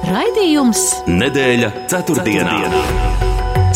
[0.00, 0.80] Raidījums
[1.12, 2.54] Nedēļa ceturtdienā.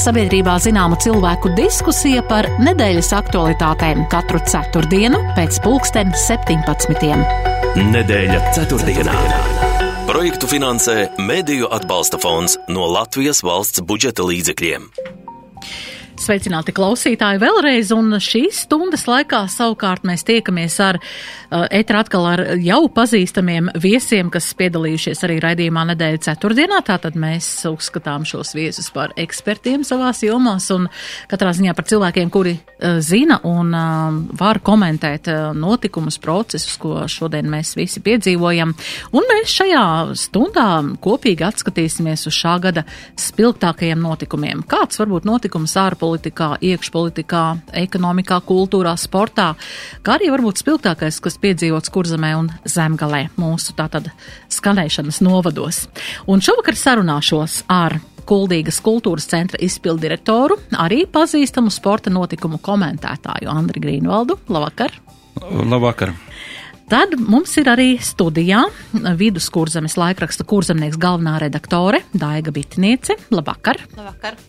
[0.00, 7.12] Sabiedrībā zināma cilvēku diskusija par nedēļas aktualitātēm katru ceturtdienu pēc pulksten 17.
[7.92, 9.18] Nedēļa ceturtdienā.
[10.08, 14.88] Projektu finansē Mēdīju atbalsta fonds no Latvijas valsts budžeta līdzekļiem.
[16.24, 21.00] Sveicināti klausītāji vēlreiz, un šīs stundas laikā savukārt mēs tiekamies ar
[21.74, 26.80] etra atkal ar jau pazīstamiem viesiem, kas piedalījušies arī raidījumā nedēļa ceturtdienā.
[26.86, 30.88] Tātad mēs uzskatām šos viesus par ekspertiem savās jomās un
[31.30, 37.48] katrā ziņā par cilvēkiem, kuri uh, zina un uh, var komentēt notikumus, procesus, ko šodien
[37.50, 38.74] mēs visi piedzīvojam.
[39.14, 39.84] Un mēs šajā
[40.18, 40.68] stundā
[41.04, 42.84] kopīgi atskatīsimies uz šā gada
[43.20, 44.64] spilgtākajiem notikumiem.
[44.68, 46.34] Kāds varbūt notikums ārpolitikā?
[46.34, 47.42] politikā, iekšpolitikā,
[47.84, 49.54] ekonomikā, kultūrā, sportā,
[50.04, 54.10] kā arī varbūt spilgtākais, kas piedzīvots kurzemē un zemgalē mūsu tātad
[54.52, 55.84] skanēšanas novados.
[56.30, 64.38] Un šovakar sarunāšos ar Kuldīgas kultūras centra izpildirektoru, arī pazīstamu sporta notikumu komentētāju Andri Grīnvaldu.
[64.48, 64.96] Labvakar!
[65.44, 66.14] Labvakar!
[66.88, 68.62] Tad mums ir arī studijā
[69.20, 73.16] viduskurzemes laikraksta kurzemnieks galvenā redaktore Daiga Bitniece.
[73.32, 73.80] Labvakar!
[73.96, 74.40] Labvakar!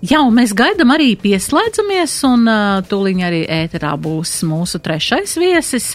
[0.00, 5.90] Jā, un mēs gaidām arī pieslēdzamies, un uh, tūlīt arī ēterā būs mūsu trešais viesis,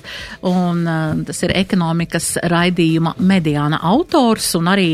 [0.45, 4.91] un uh, tas ir ekonomikas raidījuma mediāna autors, un arī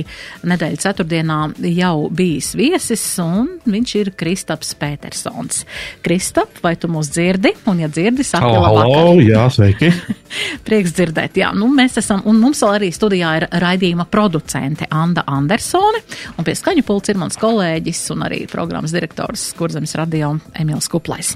[0.48, 1.40] nedēļa ceturtdienā
[1.74, 5.66] jau bijis viesis, un viņš ir Kristaps Petersons.
[6.06, 7.52] Kristap, vai tu mūs dzirdi?
[7.68, 9.92] Un, ja dzirdi, saka, halo, halo, jā, sveiki!
[10.68, 15.28] Prieks dzirdēt, jā, nu mēs esam, un mums vēl arī studijā ir raidījuma producente Anda
[15.28, 16.00] Andersone,
[16.38, 21.34] un pie skaņu pults ir mans kolēģis un arī programmas direktors Kurzemes radio Emīls Kuplais.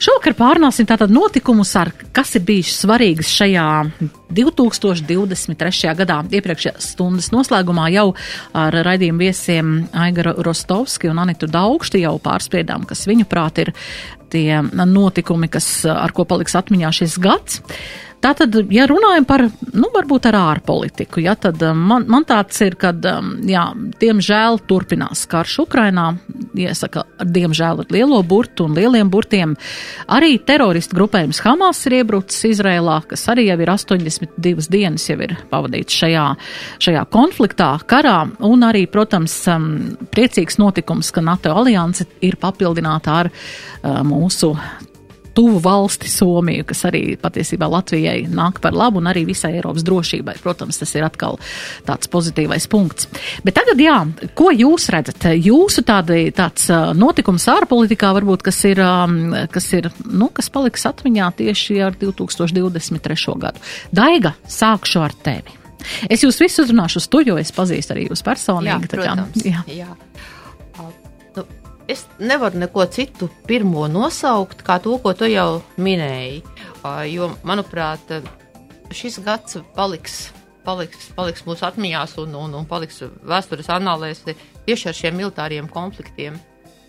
[0.00, 3.66] Šovakar pārnāsim tātad notikumus, ar, kas ir bijuši svarīgas šajā
[4.36, 5.94] 2023.
[5.98, 6.20] gadā.
[6.40, 8.08] Iepriekšējā stundas noslēgumā jau
[8.56, 13.74] ar raidījumu viesiem Aigaru Rostovski un Anitu Daugšti jau pārspriedām, kas viņu prāt ir
[14.30, 17.60] tie notikumi, kas, ar ko paliks atmiņā šis gads.
[18.20, 22.74] Tātad, ja runājam par, nu, varbūt ar ārpolitiku, ja, tad um, man, man tāds ir,
[22.80, 23.62] ka, um, jā,
[24.02, 26.10] diemžēl turpinās karš Ukrainā,
[26.52, 29.54] iesaka, diemžēl ar lielo burtu un lieliem burtiem.
[30.12, 35.34] Arī teroristu grupējums Hamas ir iebrucis Izrēlā, kas arī jau ir 82 dienas jau ir
[35.48, 36.26] pavadīts šajā,
[36.84, 39.72] šajā konfliktā, karā, un arī, protams, um,
[40.12, 44.52] priecīgs notikums, ka NATO alianse ir papildināta ar uh, mūsu
[45.34, 50.38] tuvu valsti Somiju, kas arī patiesībā Latvijai nāk par labu un arī visai Eiropas drošībai.
[50.42, 51.38] Protams, tas ir atkal
[51.86, 53.08] tāds pozitīvais punkts.
[53.46, 53.98] Bet tagad, jā,
[54.38, 55.30] ko jūs redzat?
[55.40, 58.82] Jūsu tādi, tāds notikums ārpolitikā varbūt, kas ir,
[59.54, 63.38] kas ir, nu, kas paliks atmiņā tieši ar 2023.
[63.40, 63.64] gadu.
[63.94, 65.56] Daiga, sākšu ar tevi.
[66.12, 68.68] Es jūs visus uzrunāšu uz to, jo es pazīstu arī jūs personīgi.
[68.68, 69.64] Jā, protams, jā.
[69.72, 69.88] jā
[71.90, 76.42] es nevaru neko citu pirmo nosaukt, kā to, ko tu jau minēji.
[77.10, 78.12] Jo, manuprāt,
[78.94, 80.20] šis gads paliks,
[80.66, 84.24] paliks, paliks mūsu atmiņās un, un, un paliks vēstures analēs
[84.66, 86.38] tieši ar šiem militāriem konfliktiem.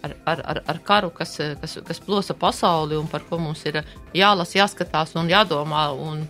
[0.02, 3.84] Ar, ar, ar, ar karu, kas, kas, kas plosa pasauli un par ko mums ir
[4.18, 5.84] jālasa, jāskatās un jādomā.
[5.94, 6.24] Un,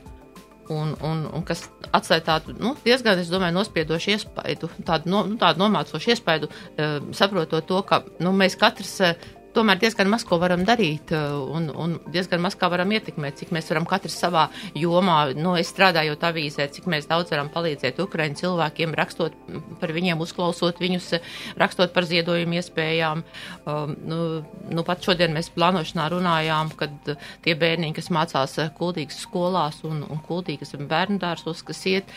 [0.69, 5.38] un, un, un kas atstāja tādu nu, diezgan, es domāju, nospiedošu iespaidu, tādu, no, nu,
[5.41, 10.38] tādu nomācošu iespaidu, uh, saprotot to, ka nu, mēs katrs uh, tomēr diezgan maz ko
[10.41, 14.47] varam darīt uh, un, un diezgan maz kā varam ietekmēt, cik mēs varam katrs savā
[14.78, 19.35] jomā, nu, es strādājot avīzē, cik mēs daudz varam palīdzēt Ukraiņu cilvēkiem, rakstot
[19.81, 21.12] par viņiem, uzklausot viņus,
[21.59, 23.23] rakstot par ziedojumu iespējām.
[23.66, 24.19] Um, nu,
[24.72, 27.13] nu, pat šodien mēs plānošanā runājām, kad
[27.45, 32.16] tie bērniņi, kas mācās kuldīgas skolās un, un kuldīgas bērnu dārsos, kas iet,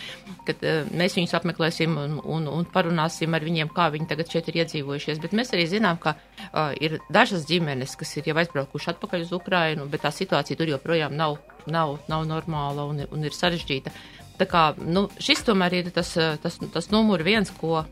[0.49, 4.51] kad uh, mēs viņus apmeklēsim un, un, un parunāsim ar viņiem, kā viņi tagad šeit
[4.53, 5.23] ir iedzīvojušies.
[5.23, 9.25] Bet mēs arī zinām, ka uh, ir daži dažas ģimenes, kas ir jau aizbraukuši atpakaļ
[9.25, 11.39] uz Ukrajinu, bet tā situācija tur joprojām nav,
[11.71, 13.93] nav, nav normāla un, un ir sarežģīta.
[14.37, 17.85] Tā kā nu, šis tomēr ir tas, tas, tas numur viens, ko,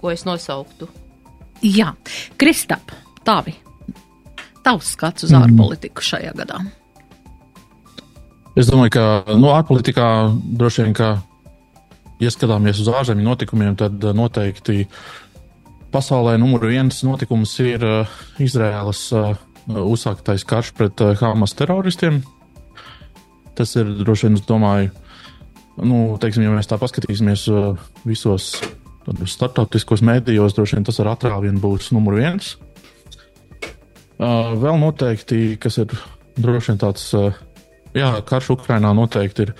[0.00, 0.88] ko es nosauktu.
[1.62, 1.92] Jā,
[2.40, 2.90] Kristap,
[3.26, 3.54] tavi,
[4.64, 5.44] tavs skats uz mm.
[5.44, 6.62] ārpolitiku šajā gadā.
[8.58, 10.06] Es domāju, ka nu, ārpolitikā
[10.58, 11.12] droši vien, ka,
[12.18, 15.04] ja skatāmies uz ārzemju notikumiem, tad noteikti uh,
[15.92, 19.32] pasaulē numur viens notikums ir uh, Izraēlas uh,
[19.68, 22.22] uzsāktais karš pret uh, Hamas teroristiem.
[23.58, 24.92] Tas ir droši vien, es domāju,
[25.82, 27.74] nu, teiksim, ja mēs tā paskatīsimies uh,
[28.08, 28.54] visos
[29.10, 32.54] starptautiskos mēdījos, droši vien tas ar atrāvienu būs numur viens.
[34.20, 35.92] Uh, vēl noteikti, kas ir
[36.38, 37.36] droši vien tāds, uh,
[37.96, 39.54] jā, karš Ukrainā noteikti ir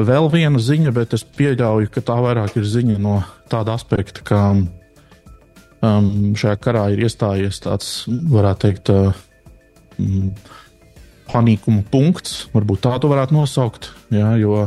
[0.00, 4.42] vēl viena ziņa, bet es pieļauju, ka tā vairāk ir ziņa no tāda aspekta, ka
[4.54, 4.68] um,
[5.80, 8.90] šajā karā ir iestājies tāds, varētu teikt,
[10.00, 10.32] um,
[11.30, 14.66] panīkuma punkts, varbūt tādu varētu nosaukt, jā, jo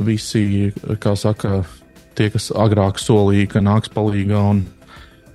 [0.00, 0.72] visi,
[1.02, 1.62] kā saka,
[2.18, 4.64] tie, kas agrāk solīja, ka nāks palīgā un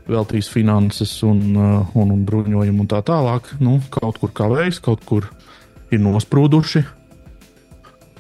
[0.09, 5.29] veltīs finanses un, un, un bruņojumu un tā tālāk, nu, kaut kur kavējas, kaut kur
[5.93, 6.83] ir nosprūduši.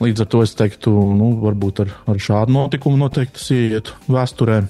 [0.03, 4.63] Līdz ar to es teiktu, nu, varbūt ar, ar šādu notikumu noteikti tas ieiet vēsturē.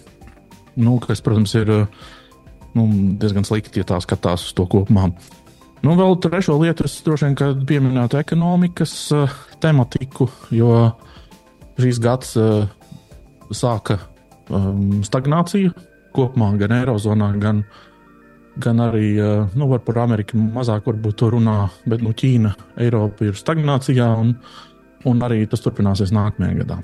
[0.75, 1.71] Nu, kas, protams, ir
[2.75, 2.85] nu,
[3.19, 5.09] diezgan slikti, ja tā skatās uz to kopumā.
[5.85, 10.71] Nu, vēl trešo lietu es droši vien pieminētu ekonomikas uh, tematiku, jo
[11.79, 12.65] šīs gads uh,
[13.53, 13.99] sāka
[14.49, 15.73] um, stagnāciju
[16.15, 17.61] kopumā, gan Eirozonā, gan,
[18.63, 23.37] gan arī uh, nu, par Ameriku mazāk varbūt to runā, bet nu, Ķīna, Eiropa ir
[23.37, 24.09] stagnācijā.
[24.23, 24.35] Un,
[25.05, 26.81] un arī tas turpināsies nākamajā gadā.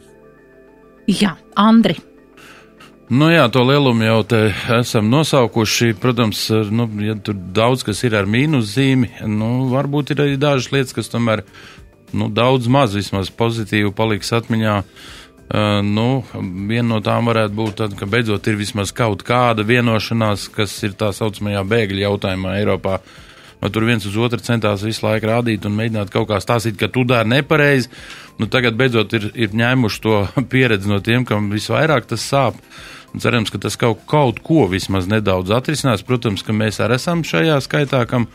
[1.09, 1.97] Jā, Andri.
[3.11, 4.37] Nu jā, to lielumu jau te
[4.77, 5.89] esam nosaukuši.
[5.99, 10.95] Protams, nu, ja tur daudz kas ir ar mīnuszīmi, nu, varbūt ir arī dažas lietas,
[10.95, 11.43] kas tomēr
[12.15, 14.77] nu, daudz maz vismaz pozitīvi paliks atmiņā.
[15.51, 16.21] Uh, nu,
[16.69, 20.95] viena no tām varētu būt tāda, ka beidzot ir vismaz kaut kāda vienošanās, kas ir
[20.95, 23.01] tā saucamajā bēgļu jautājumā Eiropā.
[23.01, 23.31] Uh,
[23.61, 26.89] vai tur viens uz otru centās visu laiku rādīt un mēģināt kaut kā stāstīt, ka
[26.89, 27.91] tu dari nepareizi.
[28.41, 30.17] Nu, tagad beidzot ir, ir ņēmuši to
[30.51, 32.57] pieredzi no tiem, kam visvairāk tas sāp.
[32.57, 36.05] Un cerams, ka tas kaut, kaut ko vismaz nedaudz atrisinās.
[36.07, 38.29] Protams, ka mēs arī esam šajā skaitā, kam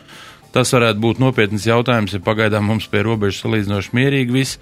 [0.57, 4.61] tas varētu būt nopietns jautājums, ja pagaidām mums pie robežas salīdzinoši mierīgi viss.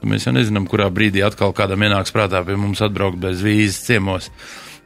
[0.00, 3.82] Nu, mēs jau nezinām, kurā brīdī atkal kādam ienāks prātā pie mums atbraukt bez vīzes
[3.84, 4.30] ciemos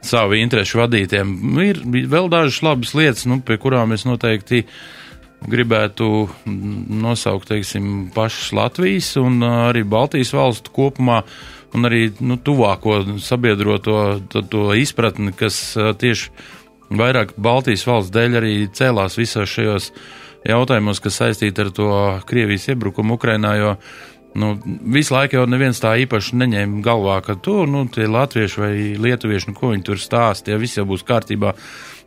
[0.05, 1.31] savu interesu vadītiem.
[1.63, 1.81] Ir
[2.11, 4.65] vēl dažas labas lietas, nu, pie kurām es noteikti
[5.45, 11.21] gribētu nosaukt teiksim, pašas Latvijas un arī Baltijas valstu kopumā,
[11.75, 13.97] un arī nu, tuvāko sabiedroto
[14.31, 16.31] to, to izpratni, kas tieši
[16.95, 19.91] vairāk Baltijas valsts dēļ arī cēlās visos šajos
[20.45, 21.89] jautājumos, kas saistīti ar to
[22.29, 23.71] Krievijas iebrukumu Ukrainā, jo
[24.35, 24.51] nu,
[24.93, 29.49] visu laiku jau neviens tā īpaši neņēma galvā, ka tur, nu, tie latvieši vai lietuvieši,
[29.51, 31.55] nu, ko viņi tur stāsta, ja viss jau būs kārtībā.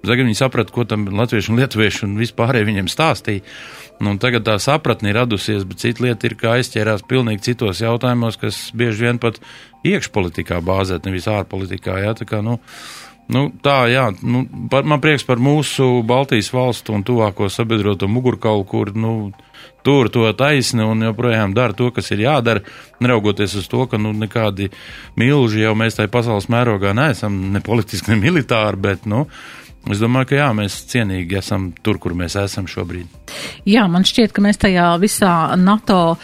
[0.05, 3.43] Tagad viņi saprata, ko tam latvieši un lietuvieši un vispārēji viņiem stāstīja.
[4.05, 8.39] Nu, tagad tā sapratne ir radusies, bet cita lieta ir, ka aizķērās pilnīgi citos jautājumos,
[8.39, 9.41] kas bieži vien pat
[9.87, 11.99] iekšpolitikā bāzēt, nevis ārpolitikā.
[12.05, 12.61] Jā, tā kā, nu,
[13.29, 18.65] Nu, tā, jā, nu, par, man prieks par mūsu Baltijas valstu un tuvāko sabiedroto mugurkaulu,
[18.65, 19.35] kur, nu,
[19.85, 22.65] tur to taisni un joprojām dara to, kas ir jādara,
[23.05, 24.71] neraugoties uz to, ka, nu, nekādi
[25.21, 29.27] milži jau mēs tajā pasaules mērogā neesam, ne politiski, ne militāri, bet, nu,
[29.89, 33.09] Es domāju, ka jā, mēs cienīgi esam tur, kur mēs esam šobrīd.
[33.69, 36.21] Jā, man šķiet, ka mēs tajā visā NATO uh,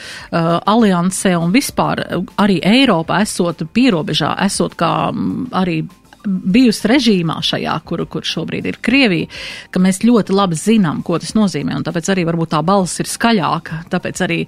[0.60, 2.04] aliansē un vispār
[2.40, 5.82] arī Eiropā esot pierobežā, esot kā um, arī
[6.24, 9.28] bijusi režīmā šajā, kur, kur šobrīd ir Krievija,
[9.72, 13.10] ka mēs ļoti labi zinām, ko tas nozīmē, un tāpēc arī varbūt tā balss ir
[13.10, 14.40] skaļāka, tāpēc arī,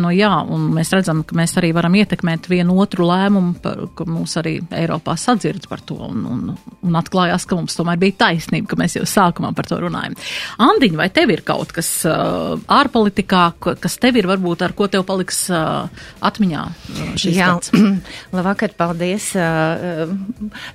[0.00, 4.06] nu jā, un mēs redzam, ka mēs arī varam ietekmēt vienu otru lēmumu, par, ka
[4.08, 6.42] mūs arī Eiropā sadzird par to, un, un,
[6.86, 10.16] un atklājās, ka mums tomēr bija taisnība, ka mēs jau sākumā par to runājam.
[10.60, 15.06] Andiņ, vai tev ir kaut kas uh, ārpolitikā, kas tev ir varbūt ar ko tev
[15.08, 15.86] paliks uh,
[16.26, 17.52] atmiņā uh, jā?
[18.34, 20.10] Labvakar, paldies, uh,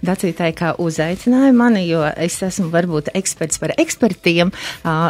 [0.05, 4.51] Dacītā priecāja, ka uzaicināja mani, jo es esmu varbūt eksperts par ekspertiem.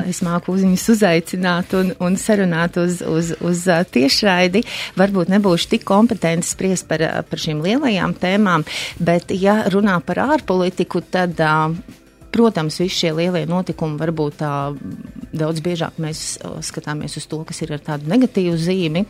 [0.08, 4.64] Es māku viņus uzaicināt un, un sarunāt uz, uz, uz tiešraidi.
[4.98, 8.66] Varbūt nebūšu tik kompetenti spriest par, par šīm lielajām tēmām,
[9.00, 11.40] bet ja runā par ārpolitiku, tad.
[12.36, 14.50] Protams, visi šie lielie notikumi varbūt tā
[15.32, 16.34] daudz biežāk mēs
[16.68, 19.06] skatāmies uz to, kas ir ar tādu negatīvu zīmi,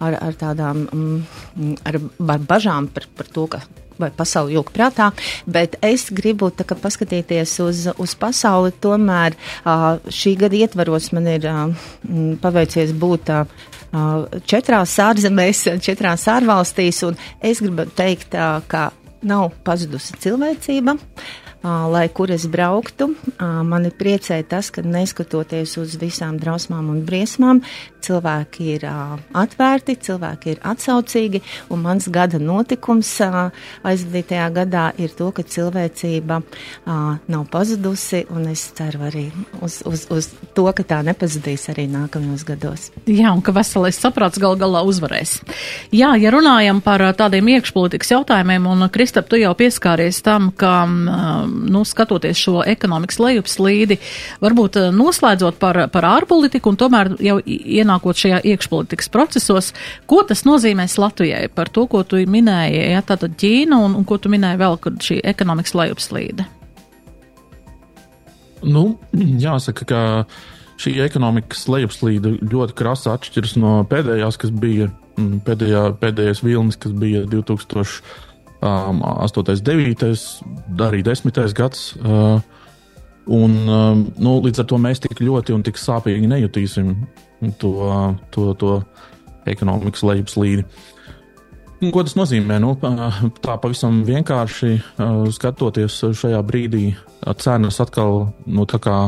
[0.00, 3.60] ar, ar tādām, mm, ar, ar bažām par, par to, ka
[4.00, 5.10] vai pasauli jūg prātā,
[5.46, 9.36] bet es gribu tā paskatīties uz, uz pasauli, tomēr
[10.20, 11.48] šī gada ietvaros man ir
[12.42, 13.34] paveicies būt
[14.50, 18.36] četrās ārzemēs, četrās ārvalstīs, un es gribu teikt,
[18.70, 18.90] ka
[19.26, 20.96] nav pazudusi cilvēcība.
[21.62, 23.10] Lai kur es brauktu.
[23.40, 27.60] Mani priecēja tas, ka neskatoties uz visām drausmām un briesmām,
[28.00, 35.44] cilvēki ir atvērti, cilvēki ir atsaucīgi, un mans gada notikums aizvadītajā gadā ir to, ka
[35.44, 36.40] cilvēcība
[36.86, 39.26] nav pazudusi, un es ceru arī
[39.60, 42.88] uz, uz, uz to, ka tā nepazudīs arī nākamajos gados.
[43.08, 45.38] Jā, un ka veselais saprāts gal galā uzvarēs.
[45.94, 51.84] Jā, ja runājam par tādiem iekšpolitikas jautājumiem, un Kristap, tu jau pieskāries tam, ka, nu,
[51.88, 54.00] skatoties šo ekonomikas lejupslīdi,
[54.42, 59.72] varbūt noslēdzot par, par ārpolitiku un tomēr jau ienākot šajā iekšpolitikas procesos,
[60.10, 64.20] ko tas nozīmēs Latvijai par to, ko tu minēji, ja tātad Ķīna un, un ko
[64.20, 66.59] tu minēji vēl, kad šī ekonomikas lejupslīde?
[68.66, 68.98] Nu,
[69.46, 70.00] jāsaka, ka
[70.80, 74.86] šī ekonomikas lejupslīde ļoti krasi atšķiras no pēdējās, kas bija
[75.16, 80.04] mm, pēdējā, pēdējais vilnis, kas bija 2008, 9,
[80.88, 81.80] arī 10 gads.
[82.00, 82.38] Uh,
[83.30, 83.50] un,
[84.16, 86.86] nu, līdz ar to mēs tik ļoti un tik sāpīgi nejutīsim
[87.60, 87.72] to,
[88.34, 88.70] to, to
[89.48, 90.62] ekonomikas lejupslīdi.
[91.80, 92.58] Ko tas nozīmē?
[92.60, 92.74] Nu,
[93.40, 94.74] tā pavisam vienkārši
[95.32, 96.90] skatoties šajā brīdī,
[97.40, 98.98] cenas atkal nu, kā,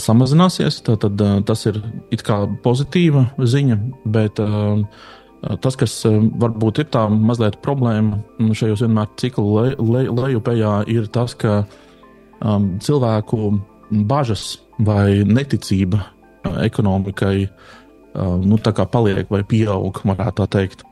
[0.00, 0.80] samazināsies.
[0.86, 1.82] Tad, tad tas ir
[2.64, 3.78] pozitīva ziņa,
[4.08, 5.98] bet tas, kas
[6.40, 8.22] varbūt ir tā mazliet problēma
[8.56, 11.58] šajos vienmēr ciklu le, le, lejupējā, ir tas, ka
[12.40, 13.52] um, cilvēku
[14.08, 16.00] bažas vai neticība
[16.64, 18.58] ekonomikai uh, nu,
[18.96, 20.85] paliek vai pieaug, varētu tā teikt.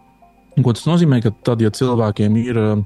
[0.62, 1.20] Ko tas nozīmē?
[1.24, 2.84] Ka tad, ja cilvēkiem ir um,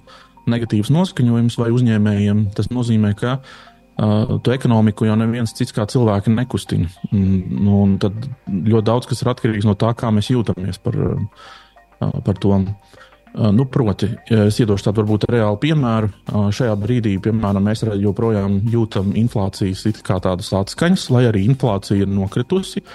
[0.48, 6.32] negatīvs noskaņojums vai uzņēmējiem, tas nozīmē, ka uh, to ekonomiku jau neviens cits kā cilvēki
[6.34, 6.88] nekustina.
[7.12, 8.16] Nu, un tad
[8.48, 12.56] ļoti daudz kas ir atkarīgs no tā, kā mēs jūtamies par, uh, par to.
[12.58, 16.08] Uh, nu, proti, ja es iedošu tādu varbūt reālu piemēru.
[16.32, 22.86] Uh, šajā brīdī, piemēram, mēs joprojām jūtam inflācijas tādas atskaņas, lai arī inflācija ir nokritusi.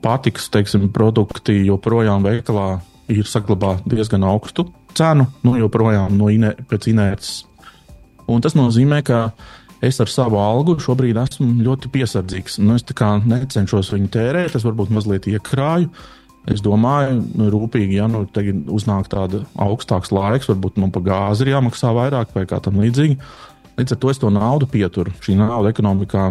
[0.00, 2.78] Pārtikas, teiksim, produkti joprojām veikalā
[3.10, 7.44] ir saglabāt diezgan augstu cenu, nu, joprojām no ine, pēc inerces.
[8.30, 9.30] Un tas nozīmē, ka
[9.84, 12.60] es ar savu algu šobrīd esmu ļoti piesardzīgs.
[12.62, 15.90] Nu, es necenšos viņu tērēt, es varbūt mazliet iekrāju.
[16.50, 21.44] Es domāju, nu, rūpīgi, ja nu tagad uznāk tāda augstāks laiks, varbūt man par gāzi
[21.44, 23.18] ir jāmaksā vairāk vai kā tam līdzīgi.
[23.76, 25.12] Līdz ar to es to naudu pieturu.
[25.24, 26.30] Šī nauda ekonomikā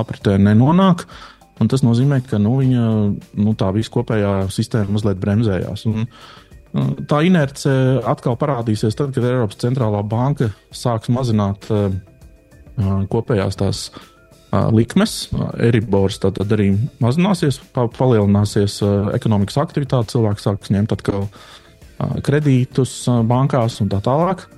[0.00, 1.04] apritē nenonāk.
[1.04, 1.31] Uh,
[1.62, 2.84] Un tas nozīmē, ka nu, viņa
[3.38, 5.84] nu, tā viskopējā sistēma mazliet bremzējās.
[5.90, 7.72] Un, uh, tā inerce
[8.08, 11.92] atkal parādīsies tad, kad Eiropas centrālā banka sāks mazināt uh,
[12.80, 15.28] uh kopējās tās uh, likmes.
[15.60, 23.04] Eribors tad arī mazināsies, pa, palielināsies uh, ekonomikas aktivitāte, cilvēks sāks ņemt atkal uh, kredītus
[23.28, 24.48] bankās un tā tālāk.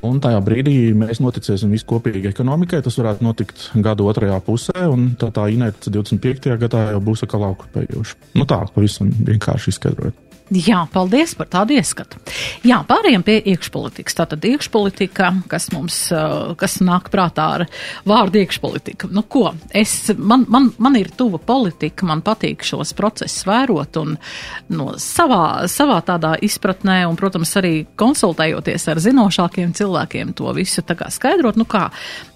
[0.00, 2.80] Un tajā brīdī mēs noticēsim viskopīgi ekonomikai.
[2.84, 6.56] Tas varētu notikt gada otrajā pusē, un tā, tā inerce 25.
[6.62, 8.20] gadā jau būs atkal augstpējoša.
[8.40, 10.31] Nu tā, pavisam vienkārši izskaidrojot.
[10.52, 12.18] Jā, paldies par tādu ieskatu.
[12.66, 14.16] Jā, pārējiem pie iekšpolitikas.
[14.18, 15.98] Tātad iekšpolitika, kas mums,
[16.60, 17.64] kas nāk prātā ar
[18.08, 19.08] vārdu iekšpolitika.
[19.14, 19.52] Nu, ko?
[19.72, 24.16] Es, man, man, man ir tuva politika, man patīk šos procesus vērot un
[24.74, 30.98] no savā, savā tādā izpratnē un, protams, arī konsultējoties ar zinošākiem cilvēkiem to visu tā
[30.98, 31.60] kā skaidrot.
[31.60, 31.86] Nu kā,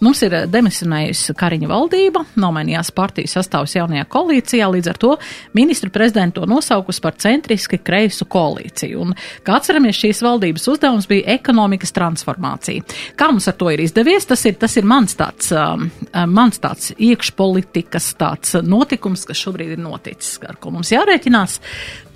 [0.04, 5.14] mums ir demisionējusi Kariņa valdība, nomainījās partiju sastāvs jaunajā koalīcijā, līdz ar to
[5.58, 9.02] ministru prezidentu to nosaukus par centriski kreisi kreisu koalīciju.
[9.02, 12.84] Un, kā atceramies, šīs valdības uzdevums bija ekonomikas transformācija.
[13.18, 16.60] Kā mums ar to ir izdevies, tas ir, tas ir mans tāds, um, um, mans
[16.62, 21.60] tāds iekšpolitikas tāds notikums, kas šobrīd ir noticis, ar ko mums jārēķinās.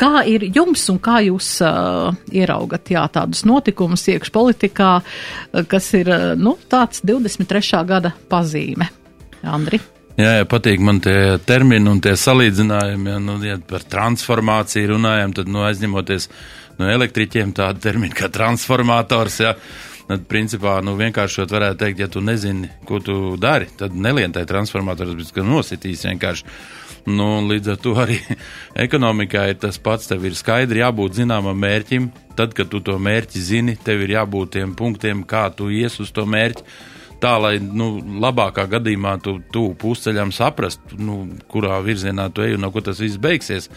[0.00, 6.12] Kā ir jums un kā jūs uh, ieraugat jā, tādus notikumus iekšpolitikā, uh, kas ir
[6.12, 7.84] uh, nu, tāds 23.
[7.88, 8.92] gada pazīme?
[9.40, 9.80] Andri?
[10.18, 13.12] Jā, jā, patīk man tie termini un tie salīdzinājumi.
[13.12, 16.28] Ja, nu, ja par transformāciju runājam, tad nu, aizņemoties
[16.80, 19.40] no elektriķiem tādu terminu kā transformators.
[19.44, 19.54] Ja,
[20.10, 25.12] Tad, principā, nu, vienkāršot varētu teikt, ja tu nezini, ko tu dari, tad nelientai transformators,
[25.14, 26.48] bet nositīs vienkārši.
[27.14, 28.16] Nu, līdz ar to arī
[28.86, 30.10] ekonomikā ir tas pats.
[30.10, 32.10] Tev ir skaidri jābūt zināmam mērķim.
[32.34, 36.10] Tad, kad tu to mērķi zini, tev ir jābūt tiem punktiem, kā tu ies uz
[36.10, 36.66] to mērķi
[37.22, 42.64] tā, lai nu, labākā gadījumā tu, tu pusceļam saprastu, nu, kurā virzienā tu ej un
[42.66, 43.70] no ko tas viss beigsies.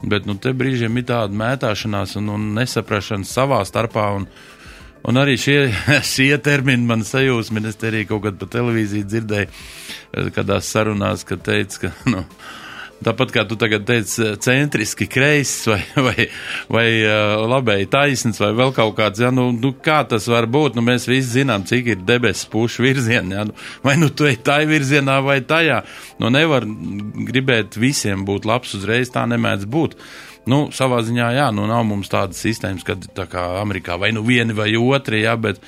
[0.00, 4.06] Bet nu, te brīžiem ir tāda mētāšanās un, un nesaprašana savā starpā.
[4.16, 4.26] Un,
[5.08, 5.58] un arī šie,
[6.14, 9.62] šie termini man sajūsmi, es te arī kaut kad pa televīziju dzirdēju,
[10.36, 11.94] kādās sarunās, kad teica, ka.
[12.14, 12.24] Nu,
[13.00, 16.26] Tāpat kā tu tagad teici, centriski kreiss vai, vai,
[16.68, 20.76] vai uh, labēji taisns vai vēl kaut kāds, ja, nu, nu kā tas var būt,
[20.76, 24.42] nu mēs visi zinām, cik ir debesu pušu virzieni, ja, nu, vai nu tu ej
[24.44, 25.80] tai virzienā vai tajā,
[26.20, 26.66] nu nevar
[27.30, 29.96] gribēt visiem būt labs uzreiz, tā nemēdz būt.
[30.48, 34.24] Nu, savā ziņā, jā, nu nav mums tādas sistēmas, kad tā kā Amerikā vai nu
[34.26, 35.60] vieni vai otri, jā, bet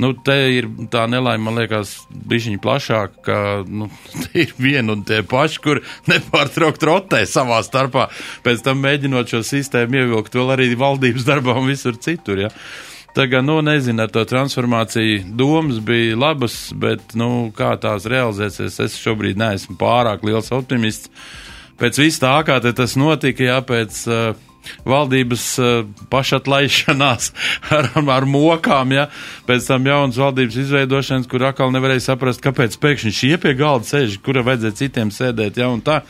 [0.00, 1.92] Nu, te ir tā nelaime, man liekas,
[2.30, 3.38] bišķiņa plašāk, ka
[3.68, 3.90] nu,
[4.24, 8.08] te ir viena un tie paši, kur nepārtraukt rotē savā starpā,
[8.46, 12.46] pēc tam mēģinot šo sistēmu ievilkt vēl arī valdības darbā un visur citur.
[12.46, 12.54] Ja.
[13.14, 18.98] Tagad, nu, nezinu, ar to transformāciju domas bija labas, bet, nu, kā tās realizēsies, es
[19.02, 21.10] šobrīd neesmu pārāk liels optimists.
[21.80, 24.46] Pēc viss tā, kā tas notika, jā, pēc uh,
[24.88, 25.70] valdības uh,
[26.12, 27.30] pašatlaišanās
[27.76, 29.08] ar, ar mokām, ja
[29.48, 34.20] pēc tam jaunas valdības izveidošanas, kur atkal nevarēja saprast, kāpēc pēkšņi šie pie galda sēž,
[34.24, 36.02] kura vajadzēja citiem sēdēt, ja un tā.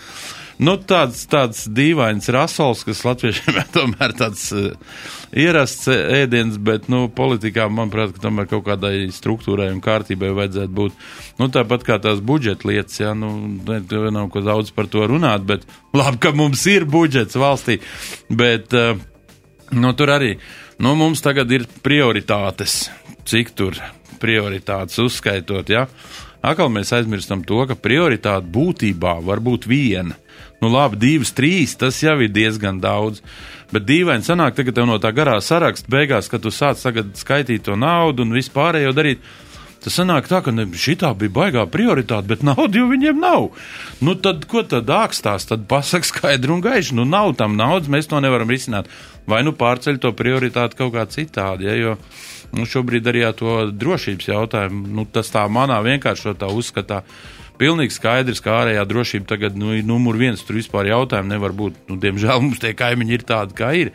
[0.61, 4.99] Nu, tāds, tāds dīvains rasols, kas latviešiem ir tomēr tāds uh,
[5.33, 11.01] ierasts ēdiens, bet, nu, politikā, manuprāt, ka tomēr kaut kādai struktūrai un kārtībai vajadzētu būt.
[11.41, 13.33] Nu, tāpat kā tās budžeta lietas, jā, nu,
[13.65, 15.65] nav ko daudz par to runāt, bet
[15.97, 17.81] labi, ka mums ir budžets valstī,
[18.29, 19.01] bet, uh,
[19.73, 20.35] nu, tur arī,
[20.77, 22.83] nu, mums tagad ir prioritātes,
[23.25, 23.81] cik tur
[24.21, 25.89] prioritātes uzskaitot, jā.
[26.41, 30.17] Atkal mēs aizmirstam to, ka prioritāte būtībā var būt viena
[30.61, 33.23] Nu, labi, divas, trīs, tas jau ir diezgan daudz.
[33.71, 37.79] Bet dīvaini sanāk, tagad tev no tā garā saraksta beigās, kad tu sāc skaitīt to
[37.79, 39.23] naudu un vispārējo darīt.
[39.81, 43.47] Tas sanāk tā, ka šī bija baigā prioritāte, bet naudu jau viņiem nav.
[44.05, 45.49] Nu, tad, ko tad ākstās?
[45.49, 46.99] Tad pasak skaidri un gaiši.
[46.99, 48.91] Nu, nav tam naudas, mēs to nevaram risināt.
[49.25, 51.97] Vai nu pārceļ to prioritāti kaut kā citādi, ja, jo
[52.53, 57.01] nu, šobrīd arī to drošības jautājumu, nu, tas tā manā vienkāršotā uzskatā
[57.61, 60.43] pilnīgi skaidrs, ka ārējā drošība tagad nu, ir numur viens.
[60.47, 61.79] Tur vispār jautājumu nevar būt.
[61.91, 63.93] Nu, diemžēl mums tie kaimiņi ir tādi, kā ir.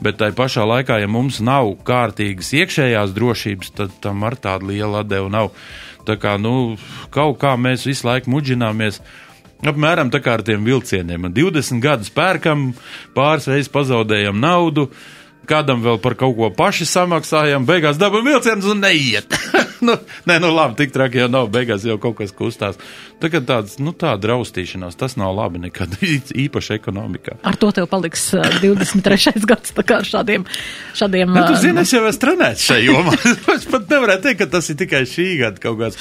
[0.00, 5.02] Bet tai pašā laikā, ja mums nav kārtīgas iekšējās drošības, tad tam ar tādu lielu
[5.02, 5.50] atdevu nav.
[6.08, 6.78] Tā kā, nu,
[7.12, 9.02] kaut kā mēs visu laiku muģināmies.
[9.60, 11.28] Apmēram tā kā ar tiem vilcieniem.
[11.36, 12.70] 20 gadus pērkam,
[13.12, 14.88] pāris reizes pazaudējam naudu,
[15.50, 19.36] kādam vēl par kaut ko paši samaksājam, beigās dabam vilcienus un neiet.
[19.86, 19.96] nu,
[20.28, 21.48] nē, nu labi, tik traki jau nav.
[21.52, 22.78] Beigās jau kaut kas kustās.
[23.20, 25.96] Tagad tāds, nu, tāda raustīšanās, tas nav labi nekad,
[26.44, 27.38] īpaši ekonomikā.
[27.46, 29.44] Ar to tev paliks uh, 23.
[29.48, 30.46] gads, tā kā šādiem.
[30.98, 33.16] šādiem nu, tu zini, es jau esmu trenēts šajā jomā.
[33.56, 36.00] es pat nevarētu teikt, ka tas ir tikai šī gada kaut kāds.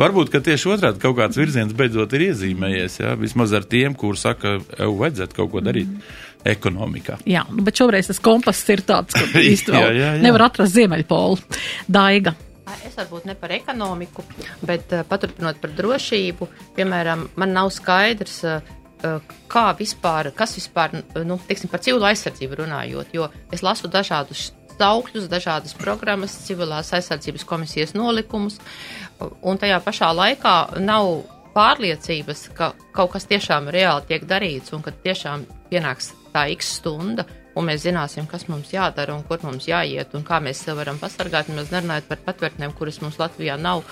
[0.00, 4.18] Varbūt, ka tieši otrādi kaut kāds virziens beidzot ir iezīmējies, jā, vismaz ar tiem, kur
[4.18, 5.94] saka, jau vajadzētu kaut ko darīt.
[6.40, 7.18] Ekonomikā.
[7.28, 11.36] Jā, bet šoreiz tas kompass ir tāds, ka īstenībā nevar atrast ziemeļpolu.
[11.84, 12.32] Daiga.
[12.86, 14.24] Es varbūt ne par ekonomiku,
[14.66, 18.78] bet uh, paturpinot par drošību, piemēram, man nav skaidrs, uh,
[19.50, 25.28] kā vispār, kas vispār, nu, teiksim, par civilu aizsardzību runājot, jo es lasu dažādus saukļus,
[25.30, 28.58] dažādas programmas, civilās aizsardzības komisijas nolikumus,
[29.20, 31.10] un tajā pašā laikā nav
[31.54, 37.26] pārliecības, ka kaut kas tiešām reāli tiek darīts un ka tiešām pienāks tā x stunda,
[37.58, 41.00] un mēs zināsim, kas mums jādara un kur mums jāiet un kā mēs sev varam
[41.00, 41.50] pasargāt.
[41.54, 43.82] Mēs nerunājam par patvērtnēm, kuras mums Latvijā nav,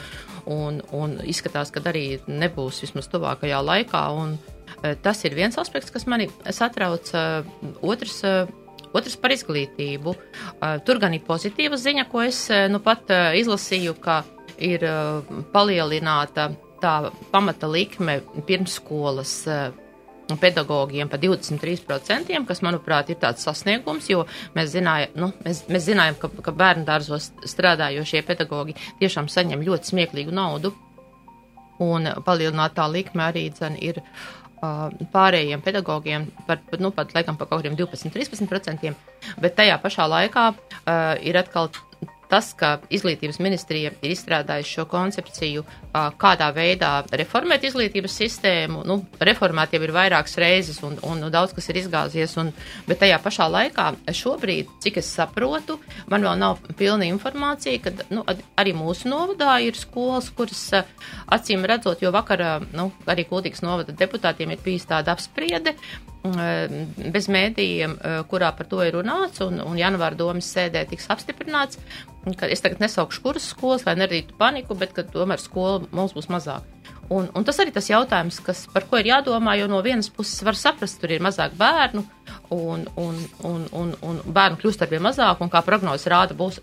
[0.48, 4.04] un, un izskatās, ka arī nebūs vismaz tuvākajā laikā.
[4.16, 4.36] Un,
[4.82, 7.12] e, tas ir viens aspekts, kas mani satrauc.
[7.12, 8.38] E, otrs, e,
[8.96, 10.14] Otrs par izglītību.
[10.88, 12.38] Tur gan ir pozitīva ziņa, ko es
[12.72, 14.22] nu pat izlasīju, ka
[14.64, 14.86] ir
[15.52, 16.46] palielināta
[16.80, 16.94] tā
[17.28, 19.34] pamata likme pirmsskolas
[20.36, 26.18] pedagogiem par 23%, kas, manuprāt, ir tāds sasniegums, jo mēs, zināja, nu, mēs, mēs zinājām,
[26.20, 30.74] ka, ka bērnu dārzos strādājošie pedagogi tiešām saņem ļoti smieklīgu naudu,
[31.80, 37.62] un palielinātā likme arī dzen, ir uh, pārējiem pedagogiem par, nu, pat, laikam, par kaut
[37.62, 38.94] kādiem 12-13%,
[39.40, 41.70] bet tajā pašā laikā uh, ir atkal
[42.28, 45.64] tas, ka izglītības ministrija ir izstrādājusi šo koncepciju,
[46.20, 48.82] kādā veidā reformēt izglītības sistēmu.
[48.88, 52.36] Nu, reformēt jau ir vairākas reizes, un, un nu, daudz kas ir izgāzies.
[52.40, 52.52] Un,
[52.88, 55.78] bet tajā pašā laikā, šobrīd, cik es saprotu,
[56.10, 58.24] man vēl nav pilna informācija, ka nu,
[58.58, 60.64] arī mūsu novadā ir skolas, kuras
[61.28, 65.76] acīm redzot, jo vakar nu, arī Kultūras novada deputātiem ir bijis tāda apspriede
[67.14, 67.96] bez mēdījiem,
[68.30, 71.78] kurā par to ir runāts, un, un janvāra domas sēdē tiks apstiprināts,
[72.36, 76.28] ka es tagad nesaukšu kuras skolas, lai neradītu paniku, bet ka tomēr skola mums būs
[76.32, 76.66] mazāk.
[77.08, 80.42] Un, un tas arī tas jautājums, kas, par ko ir jādomā, jo no vienas puses
[80.44, 82.02] var saprast, tur ir mazāk bērnu,
[82.52, 86.60] un, un, un, un, un bērnu kļūst ar vien mazāk, un kā prognozes rāda, būs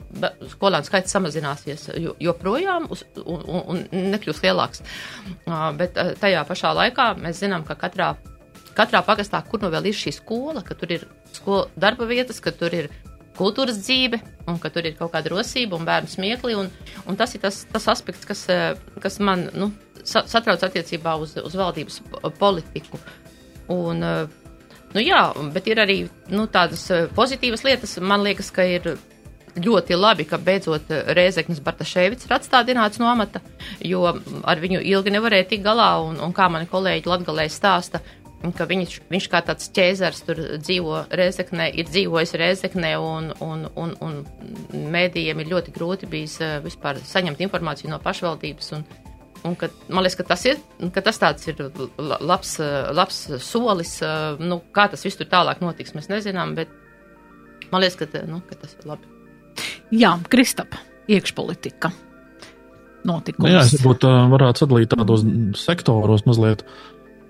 [0.54, 1.88] skolēnu skaits samazināsies
[2.22, 4.86] joprojām uz, un, un, un nekļūs lielāks.
[5.82, 8.14] Bet tajā pašā laikā mēs zinām, ka katrā,
[8.78, 12.54] katrā pagastā, kur nu vēl ir šī skola, ka tur ir skola darba vietas, ka
[12.54, 12.94] tur ir
[13.38, 14.20] kultūras dzīve,
[14.50, 16.56] un ka tur ir kaut kāda rosība un bērnu smiekli.
[16.60, 16.72] Un,
[17.06, 18.72] un tas ir tas, tas aspekts, kas, eh,
[19.04, 19.72] kas man nu,
[20.04, 22.02] satrauc attiecībā uz, uz valdības
[22.40, 23.02] politiku.
[23.74, 24.28] Un, eh,
[24.94, 26.00] nu, jā, bet ir arī
[26.34, 27.98] nu, tādas eh, pozitīvas lietas.
[28.02, 28.96] Man liekas, ka ir
[29.56, 33.40] ļoti labi, ka beidzot Rēzeknis Bartaševics ir atstādināts no amata,
[33.80, 38.02] jo ar viņu ilgi nevarēja tikt galā, un, un kā mani kolēģi Latgalē stāsta,
[38.56, 43.96] ka viņš, viņš kā tāds ķēzars tur dzīvo Rēzeknē, ir dzīvojis Rēzeknē, un, un, un,
[44.04, 44.20] un
[44.94, 48.72] mēdījiem ir ļoti grūti bijis vispār saņemt informāciju no pašvaldības.
[48.78, 48.88] Un,
[49.46, 50.62] Un ka, man liekas, ka tas ir,
[50.94, 51.60] ka tas tāds ir
[52.00, 52.56] labs,
[52.98, 54.00] labs solis.
[54.42, 56.72] Nu, kā tas viss tur tālāk notiks, mēs nezinām, bet
[57.70, 59.12] man liekas, ka, nu, ka tas ir labi.
[59.94, 60.74] Jā, Kristap,
[61.12, 61.94] iekšpolitika.
[63.06, 63.52] Notikums.
[63.52, 65.22] Jā, es varbūt varētu sadalīt tādos
[65.62, 66.66] sektoros mazliet.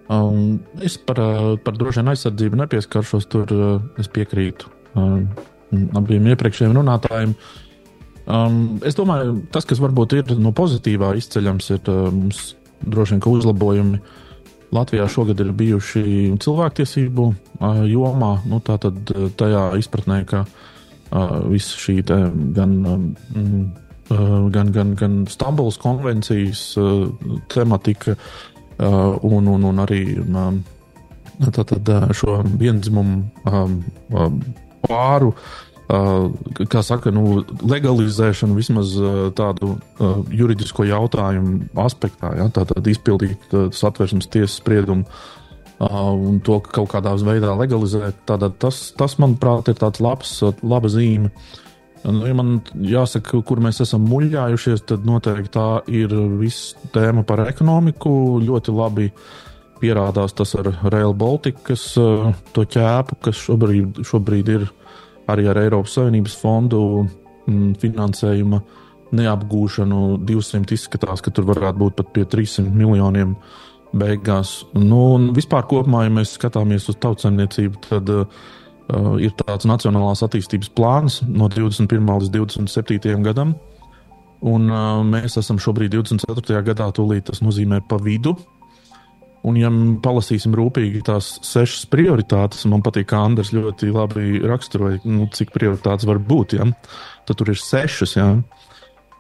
[0.06, 1.18] Um, es par,
[1.66, 3.50] par droši vien aizsardzību nepieskaršos, tur
[3.98, 5.24] es piekrītu um,
[5.98, 7.34] abiem iepriekšējiem runātājiem.
[7.34, 7.66] Uh,
[8.26, 13.26] Um, es domāju, tas, kas varbūt ir no pozitīvā izceļams, ir uh, mums droši vien
[13.30, 14.00] uzlabojumi.
[14.74, 21.78] Latvijā šogad ir bijuši cilvēktiesību uh, jomā, nu, tātad uh, tajā izpratnē, ka uh, visa
[21.78, 22.18] šī te,
[22.58, 23.06] gan, um,
[24.10, 27.06] uh, gan, gan, gan Stambulas konvencijas uh,
[27.54, 30.62] tematika uh, un, un, un arī um,
[31.40, 33.78] tātad, uh, šo vienzimumu um,
[34.12, 34.42] um,
[34.86, 36.28] pāru uh,
[36.72, 38.96] kā saka, nu, legalizēšanu vismaz
[39.38, 45.36] tādu uh, juridisko jautājumu aspektā, ja, tātad izpildīt uh, satversmes tiesas spriedumu uh,
[45.80, 48.24] un to kaut kādā veidā legalizēt.
[48.28, 51.32] Tātad tas, tas, manuprāt, ir tāds labs, laba zīme.
[51.32, 51.56] Nu,
[52.06, 58.12] ja man jāsaka, kur mēs esam muļķējušies, tad noteikti tā ir viss tēma par ekonomiku.
[58.46, 59.10] Ļoti labi
[59.82, 61.76] pierādās tas ar Rail Baltica,
[62.56, 64.66] to ķēpu, kas šobrīd, šobrīd ir
[65.32, 68.62] arī ar Eiropas Savienības fondu mm, finansējuma
[69.16, 73.36] neapgūšanu 200 izskatās, ka tur varētu būt pat pie 300 miljoniem
[73.96, 74.58] beigās.
[74.76, 78.46] Nu, un vispār kopumā, ja mēs skatāmies uz tautsaimniecību, tad uh,
[79.22, 82.12] ir tāds nacionālās attīstības plāns no 21.
[82.22, 83.16] līdz 27.
[83.26, 83.56] gadam.
[84.46, 86.62] Un uh, mēs esam šobrīd 24.
[86.68, 88.36] gadā, tūlīt tas nozīmē pa vidu.
[89.46, 89.70] Un, ja
[90.02, 96.08] palasīsim rūpīgi tās sešas prioritātes, man patīk, kā Andris ļoti labi raksturoja, nu, cik prioritātes
[96.10, 96.58] var būt.
[96.58, 96.66] Ja?
[97.30, 98.32] Tad tur ir sešas, ja?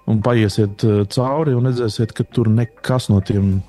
[0.09, 3.59] un paiesiet uh, cauri un redzēsiet, ka tur nekas no tiem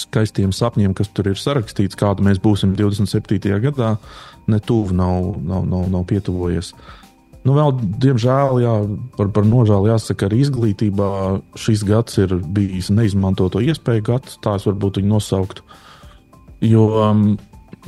[0.00, 3.56] skaistiem sapņiem, kas tur ir sarakstīts, kāda mēs būsim 27.
[3.64, 3.94] gadā,
[4.50, 6.72] ne tuvu nav, nav, nav, nav pietuvojies.
[7.46, 8.76] Nu, vēl, diemžēl, jā,
[9.14, 11.10] par, par nožēlu jāsaka, arī izglītībā
[11.54, 15.62] šis gads ir bijis neizmantoto iespēju gads, tā es varbūt viņu nosauktu.
[15.62, 15.82] Uh,
[16.60, 17.36] Jo um,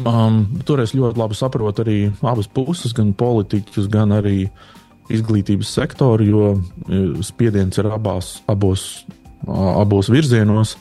[0.05, 4.49] um, tur es ļoti labi saprotu arī abas puses, gan politiķus, gan arī
[5.09, 9.07] izglītības sektoru, jo e, spiediens ir abās, abos,
[9.49, 10.75] abos virzienos.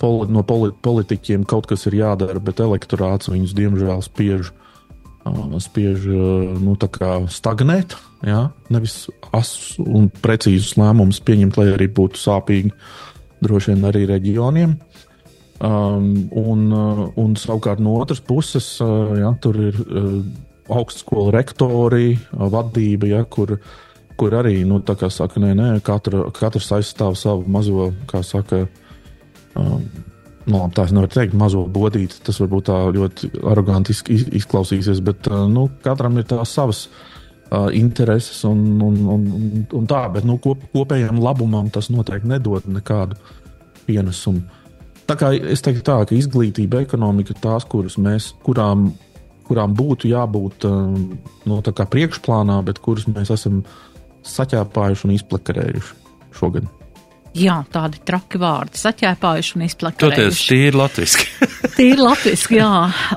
[0.00, 4.52] Poli, no poli, politiķiem kaut kas ir jādara, bet elektorāts viņus diemžēl spiež,
[5.62, 6.06] spiež
[6.62, 6.76] nu,
[7.32, 7.96] stagnēt.
[8.26, 8.48] Ja?
[8.72, 12.72] Nevis asus un precīzus lēmumus pieņemt, lai arī būtu sāpīgi
[13.44, 14.76] droši vien arī reģioniem.
[15.58, 16.68] Um, un,
[17.18, 19.80] un savukārt no otras puses, ja, tur ir
[20.68, 23.56] augstskolu rektori, vadība, ja, kur,
[24.18, 28.66] kur arī, nu, saka, nē, nē, katra, katrs aizstāv savu mazo, kā saka,
[29.58, 29.82] um,
[30.48, 32.20] nu, labi, tā es nevaru teikt, mazo bodīti.
[32.24, 33.94] Tas varbūt tā ļoti aroganti
[34.40, 39.26] izklausīsies, bet nu, katram ir tās savas uh, intereses un, un, un,
[39.64, 43.18] un, tā, bet nu, kop, kopējam labumam tas noteikti nedod nekādu
[43.88, 44.44] pienesumu.
[45.08, 47.64] Tā kā es teiktu, tā, ka izglītība, ekonomika ir tās,
[47.96, 48.90] mēs, kurām,
[49.48, 51.14] kurām būtu jābūt um,
[51.48, 53.62] no, nu, priekšplānā, bet kuras mēs esam
[54.28, 55.96] saķēpājuši un izplakarējuši
[56.36, 56.68] šogad.
[57.36, 60.16] Jā, tādi traki vārdi, saķēpājuši un izplatījuši.
[60.16, 61.26] Toties tīri latviski.
[61.76, 62.70] tīri latviski, jā.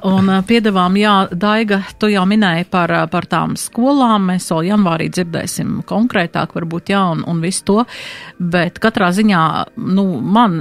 [0.10, 4.28] Un piedevām, jā, Daiga, tu jau minēji par, par tām skolām.
[4.34, 7.80] Mēs vēl janvārī dzirdēsim konkrētāk, varbūt, jā, un, un visu to.
[8.38, 9.42] Bet katrā ziņā,
[9.96, 10.60] nu, man,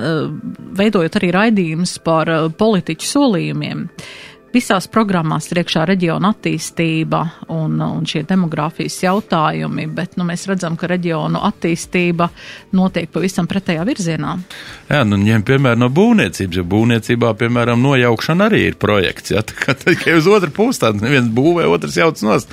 [0.79, 7.21] veidojot arī raidījums par politiķu solījumiem, uh, Visās programmās ir iekšā reģiona attīstība
[7.55, 12.27] un, un šie demogrāfijas jautājumi, bet nu, mēs redzam, ka reģionu attīstība
[12.75, 14.33] notiek pavisam pretējā virzienā.
[14.89, 19.31] Jā, nu ņem piemēram no būvniecības, jo būvniecībā, piemēram, nojaukšana arī ir projekts.
[19.37, 22.51] Jā, tā kā tikai uz otru pusi tāds neviens būvē, otrs jauc nost.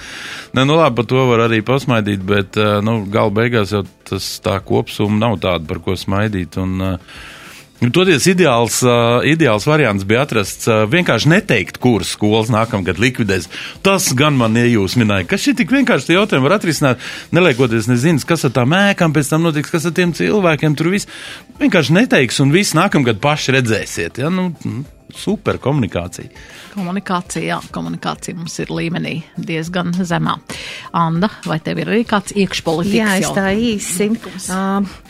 [0.54, 4.60] Ne, nu labi, par to var arī pasmaidīt, bet, nu, gala beigās jau tas tā
[4.62, 6.62] kopsuma nav tāda, par ko smaidīt.
[6.62, 7.34] Un, uh,
[7.78, 13.46] Toties ideāls, uh, ideāls variants bija atrasts uh, vienkārši neteikt, kuras skolas nākamgad likvidēs.
[13.86, 17.04] Tas gan man iejūsmināja, ka šī tik vienkārši jautājumu var atrisināt,
[17.38, 21.10] neliekoties nezinu, kas ar tām ēkām pēc tam notiks, kas ar tiem cilvēkiem tur viss.
[21.62, 24.18] Vienkārši neteiks un viss nākamgad paši redzēsiet.
[24.24, 24.32] Ja?
[24.34, 24.50] Nu,
[25.14, 26.34] super komunikācija.
[26.74, 30.40] Komunikācija, jā, komunikācija mums ir līmenī diezgan zemā.
[30.98, 34.10] Anda, vai tev ir arī kāds iekšpolitikas Jā, es tā īsi.
[34.50, 35.06] Uh,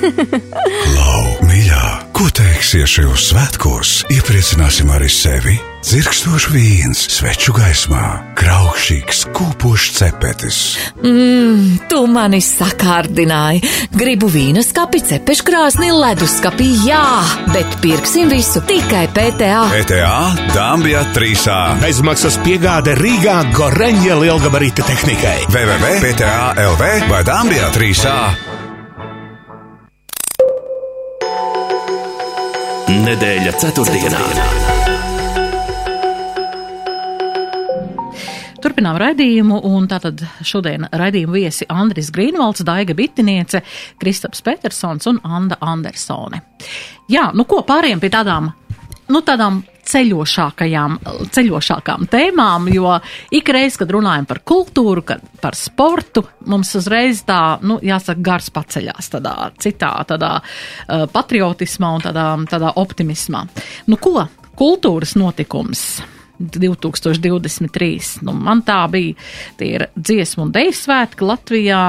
[0.00, 1.86] Klau, mīļā,
[2.16, 3.96] ko teiksi šajos svētkos?
[4.12, 5.58] Iepriecināsim arī sevi!
[5.80, 10.58] Dzirkstoši vīns, sveču gaismā, kraukšīgs, kūpošs cepetis.
[11.00, 13.62] Mmm, tu mani sakārdināji.
[13.96, 17.00] Gribu vīna skapi, cepeškrāsni, leduskapī, jā,
[17.54, 19.64] bet pirksim visu tikai PTA.
[19.80, 20.12] ETA
[20.52, 25.48] Dambija 3A Bezmaksas piegāde Rīgā Goreņģa lielgabarita tehnikai.
[25.48, 28.49] www.PTA.LV vai Dambija 3A.
[33.00, 34.18] Nedēļa ceturtdienā.
[38.60, 43.62] Turpinām raidījumu, un tātad šodien raidījumu viesi Andris Grīnvalds, Daiga Bitiniece,
[44.02, 46.42] Kristaps Petersons un Anda Andersone.
[47.08, 48.52] Jā, nu ko pāriem pie tādām,
[49.10, 50.98] nu tādām ceļošākajām,
[51.34, 52.92] ceļošākām tēmām, jo
[53.34, 59.10] ikreiz, kad runājam par kultūru, kad par sportu, mums uzreiz tā, nu, jāsaka, gars paceļās
[59.16, 63.44] tādā citā, tādā uh, patriotismā un tādā, tādā optimismā.
[63.90, 64.28] Nu ko,
[64.60, 65.84] kultūras notikums.
[66.40, 68.22] 2023.
[68.26, 69.16] Nu, man tā bija.
[69.60, 71.82] Tie ir dziesmu un deju svētki Latvijā.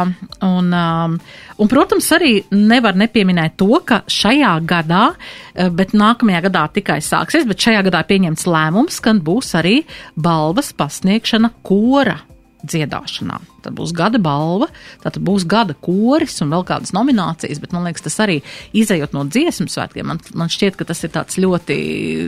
[0.45, 1.17] Un, um,
[1.57, 5.03] un, protams, arī nevar nepieminēt to, ka šajā gadā,
[5.55, 9.81] eh, bet nākamajā gadā tikai sāksies, bet šajā gadā pieņemts lēmums, ka būs arī
[10.15, 12.19] balvas pasniegšana kora
[12.67, 13.39] dziedāšanā.
[13.65, 14.67] Tad būs gada balva,
[15.03, 18.39] tad būs gada koris un vēl kādas nominācijas, bet man liekas, tas arī
[18.77, 21.77] izējot no dziesmu svētkiem, man, man šķiet, ka tas ir tāds ļoti,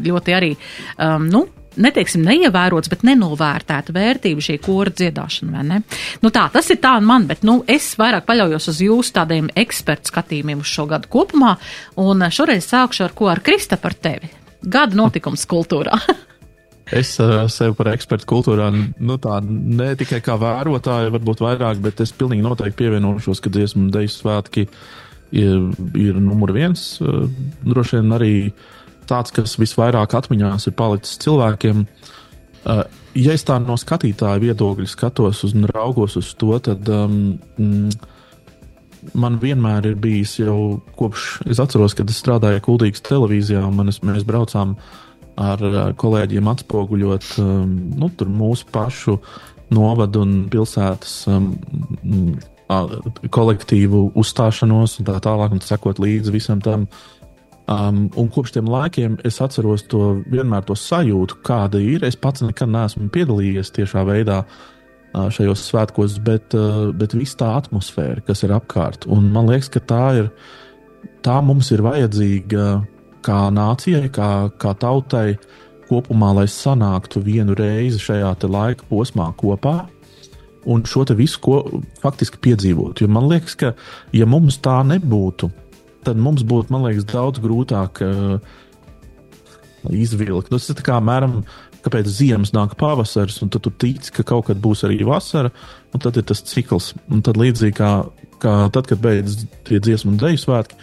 [0.05, 0.53] ļoti arī,
[0.97, 1.45] um, nu,
[1.81, 5.79] neteiksim, neievērots, bet nenovērtēta vērtība šī kora dziedāšana, vai ne?
[6.23, 9.49] Nu tā, tas ir tā un man, bet, nu, es vairāk paļaujos uz jūsu tādiem
[9.63, 11.55] ekspertu skatījumiem uz šo gadu kopumā,
[12.03, 14.31] un šoreiz sākšu ar ko ar Krista par tevi.
[14.63, 15.97] Gada notikums kultūrā.
[16.93, 22.01] Es uh, sevi par ekspertu kultūrā, nu tā ne tikai kā vērotāju, varbūt vairāk, bet
[22.03, 24.65] es pilnīgi noteikti pievienošos, ka dziesmu deju svētki
[25.31, 25.63] ir,
[25.97, 26.83] ir numur viens.
[27.01, 27.23] Uh,
[27.63, 28.33] droši vien arī
[29.09, 31.85] tāds, kas visvairāk atmiņās ir palicis cilvēkiem.
[32.63, 32.83] Uh,
[33.17, 37.89] ja es tā no skatītāja viedokļa skatos uz un raugos uz to, tad um, mm,
[39.19, 43.99] man vienmēr ir bijis jau kopš es atceros, kad es strādāju Kultūras televīzijā, un manis,
[44.05, 44.77] mēs braucām
[45.39, 49.19] ar uh, kolēģiem atspoguļot um, nu, mūsu pašu
[49.73, 51.53] novadu un pilsētas um,
[52.03, 52.49] mm,
[53.33, 56.87] kolektīvu uzstāšanos un tā tālāk, un sekot līdzi visam tam.
[57.63, 62.03] Um, un kopš tiem laikiem es atceros to vienmēr to sajūtu, kāda ir.
[62.03, 67.53] Es pats nekad neesmu piedalījies tiešā veidā ā, šajos svētkos, bet, ā, bet viss tā
[67.61, 69.07] atmosfēra, kas ir apkārt.
[69.07, 70.29] Un man liekas, ka tā ir,
[71.23, 72.67] tā mums ir vajadzīga
[73.23, 75.37] kā nācijai, kā, kā tautai
[75.87, 79.85] kopumā, lai sanāktu vienu reizi šajā laika posmā kopā.
[80.67, 81.57] Un šo visu ko,
[82.03, 83.01] faktiski piedzīvot.
[83.03, 83.73] Jo man liekas, ka,
[84.15, 85.49] ja mums tā nebūtu,
[86.05, 88.37] tad mums būtu, man liekas, daudz grūtāk uh,
[89.91, 90.51] izvilkt.
[90.51, 91.41] Nu, tas ir kā mēram,
[91.83, 95.51] kāpēc ziemas nāk pavasaris, un tu tici, ka kaut kad būs arī vasara,
[95.93, 96.93] un tad ir tas cikls.
[97.11, 97.91] Un tad līdzīgi kā,
[98.43, 100.79] kā tad, kad beidzas tie dziesmu un deju svētki,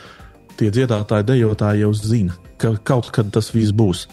[0.61, 4.07] tie dziedātāji, dejotāji jau zina, ka kaut kad tas viss būs.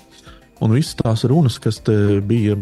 [0.63, 1.82] Un visas tās runas, kas
[2.26, 2.56] bija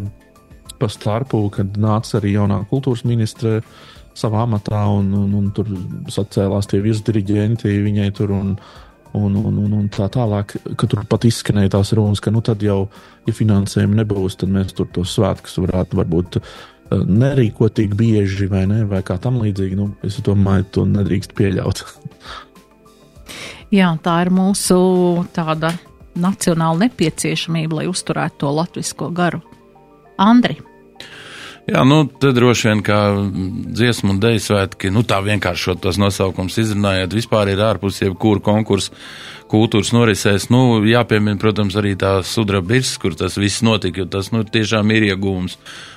[0.76, 3.60] pa starpu, kad nāca arī jaunā kultūras ministre
[4.16, 5.70] savā amatā, un, un, un tur
[6.12, 8.34] sacēlās tie virsdiriģenti viņai tur.
[8.40, 8.58] Un,
[9.16, 12.60] Un, un, un, un tā tālāk, ka tur pat izskanēja tās runas, ka nu tad
[12.60, 12.82] jau,
[13.24, 16.50] ja finansējumi nebūs, tad mēs tur tos svētkus varētu varbūt eh,
[16.92, 19.78] nerīkot tik bieži vai, ne, vai kā tam līdzīgi.
[19.78, 21.80] Nu, es domāju, to nedrīkst pieļaut.
[23.78, 24.76] Jā, tā ir mūsu
[25.32, 25.72] tāda
[26.20, 29.40] nacionāla nepieciešamība, lai uzturētu to latvisko garu.
[30.20, 30.60] Andri,
[31.66, 32.96] Jā, nu, tad droši vien kā
[33.74, 38.94] dziesmu un dēļu svētki, nu, tā vienkārši tos nosaukums izrunājot, vispār ir ārpus jebkuru konkursu
[39.50, 40.46] kultūras norisēs.
[40.54, 44.92] Nu, jāpiemina, protams, arī tā sudraba birs, kur tas viss notika, jo tas, nu, tiešām
[44.94, 45.56] ir iegūms.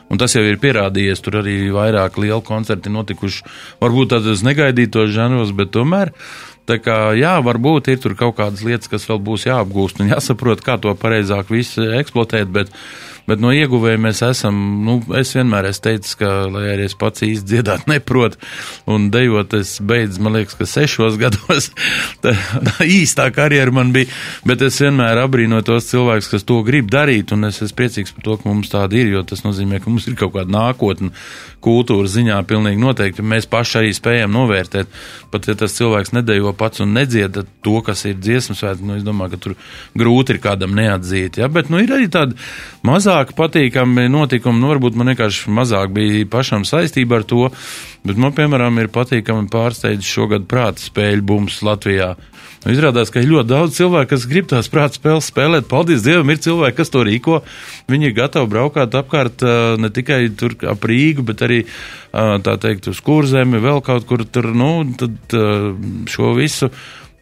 [0.10, 3.46] Un tas jau ir pierādījies, tur arī vairāk lielu koncerti notikuši,
[3.84, 6.16] varbūt tādos negaidītos žanros, bet tomēr.
[6.70, 10.66] Tā kā, jā, varbūt ir tur kaut kādas lietas, kas vēl būs jāapgūst un jāsaprot,
[10.66, 12.74] kā to pareizāk visu eksploatēt, bet
[13.30, 17.26] Bet no ieguvēja mēs esam, nu, es vienmēr esmu teicis, ka, lai arī es pats
[17.26, 18.40] īsti dziedāt neprotu
[18.90, 21.70] un dejot, es beidzu, man liekas, ka sešos gados
[22.24, 24.10] tā, tā īstā karjera man bija,
[24.50, 28.26] bet es vienmēr abrīnoju tos cilvēkus, kas to grib darīt, un es esmu priecīgs par
[28.26, 31.14] to, ka mums tāda ir, jo tas nozīmē, ka mums ir kaut kāda nākotne
[31.64, 33.26] kultūras ziņā pilnīgi noteikti.
[33.26, 34.92] Mēs paši arī spējam novērtēt,
[35.32, 39.06] pat ja tas cilvēks nedejo pats un nedzieda to, kas ir dziesmas svētki, nu, es
[39.06, 39.56] domāju, ka tur
[40.00, 42.38] grūti ir kādam neatzīt, ja, bet, nu, ir arī tāda
[43.20, 47.50] mazāk patīkami notikumi, nu, varbūt man vienkārši mazāk bija pašam saistība ar to,
[48.08, 52.16] bet man, piemēram, ir patīkami pārsteidz šogad prāta spēļu bums Latvijā.
[52.64, 55.68] Nu, izrādās, ka ir ļoti daudz cilvēku, kas grib tās prāta spēles spēlēt.
[55.68, 57.42] Paldies Dievam, ir cilvēki, kas to rīko.
[57.92, 59.44] Viņi ir gatavi braukāt apkārt
[59.80, 61.62] ne tikai tur ap Rīgu, bet arī,
[62.12, 65.38] tā teikt, uz kurzemi, vēl kaut kur tur, nu, tad
[66.12, 66.72] šo visu.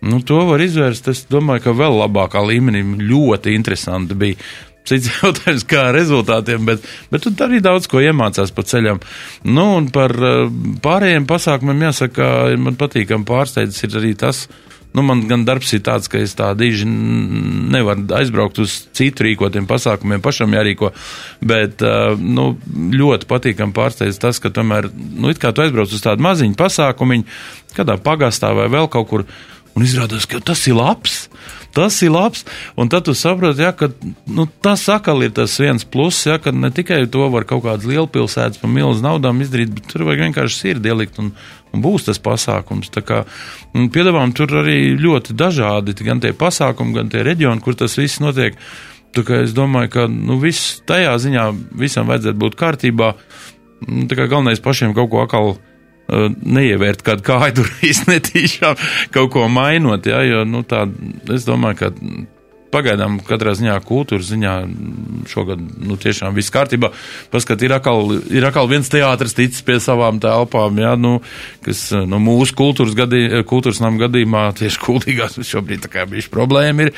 [0.02, 1.10] Nu, to var izvērst.
[1.14, 4.42] Es domāju, ka vēl labākā līmenī ļoti interesanti bija
[4.90, 9.02] cits jautājums, kā ar rezultātiem, bet, bet tur arī daudz ko iemācās pa ceļam.
[9.48, 10.16] Nu, un par
[10.84, 14.48] pārējiem pasākumiem jāsaka, man patīkam pārsteidzis ir arī tas,
[14.98, 19.68] Nu, man gan darbs ir tāds, ka es tā diži nevaru aizbraukt uz citu rīkotiem
[19.70, 20.90] pasākumiem, pašam jārīko.
[21.46, 21.84] Bet
[22.18, 22.48] nu,
[22.96, 27.20] ļoti patīkami pārsteidz tas, ka tomēr, nu, it kā tu aizbrauc uz tādu maziņu pasākumu,
[27.78, 29.28] kādā pagastā vai vēl kaut kur,
[29.78, 31.27] un izrādās, ka tas ir labs
[31.76, 32.44] tas ir labs.
[32.80, 33.90] Un tad tu saproti, ja, ka
[34.26, 37.88] nu, tas atkal ir tas viens pluss, ja, ka ne tikai to var kaut kādas
[37.90, 41.32] lielpilsētas par milzu naudām izdarīt, bet tur vajag vienkārši sirdi ielikt un,
[41.74, 42.92] un būs tas pasākums.
[42.94, 43.24] Tā kā
[43.74, 48.60] piedāvājumi tur arī ļoti dažādi, gan tie pasākumi, gan tie reģioni, kur tas viss notiek.
[49.18, 51.48] Es domāju, ka nu, viss tajā ziņā
[51.80, 53.14] visam vajadzētu būt kārtībā.
[54.12, 55.56] Kā galvenais pašiem kaut ko atkal
[56.08, 60.86] neievērt kādu kāju īsti netīšām kaut ko mainot, ja, jo, nu, tā,
[61.34, 61.94] es domāju, ka
[62.72, 64.54] pagaidām katrā ziņā kultūras ziņā
[65.32, 66.92] šogad, nu, tiešām viss kārtībā.
[67.34, 71.18] Paskat, ir atkal, ir atkal viens teātris ticis pie savām telpām, jā, nu,
[71.66, 76.88] kas, nu, mūsu kultūras gadī, kultūras nam gadījumā tieši kultīgās šobrīd tā kā bišķi problēma
[76.88, 76.96] ir.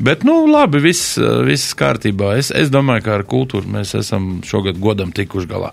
[0.00, 2.32] Bet, nu, labi, viss, viss kārtībā.
[2.40, 5.70] Es, es domāju, ka ar kultūru mēs esam šogad godam tikuši galā.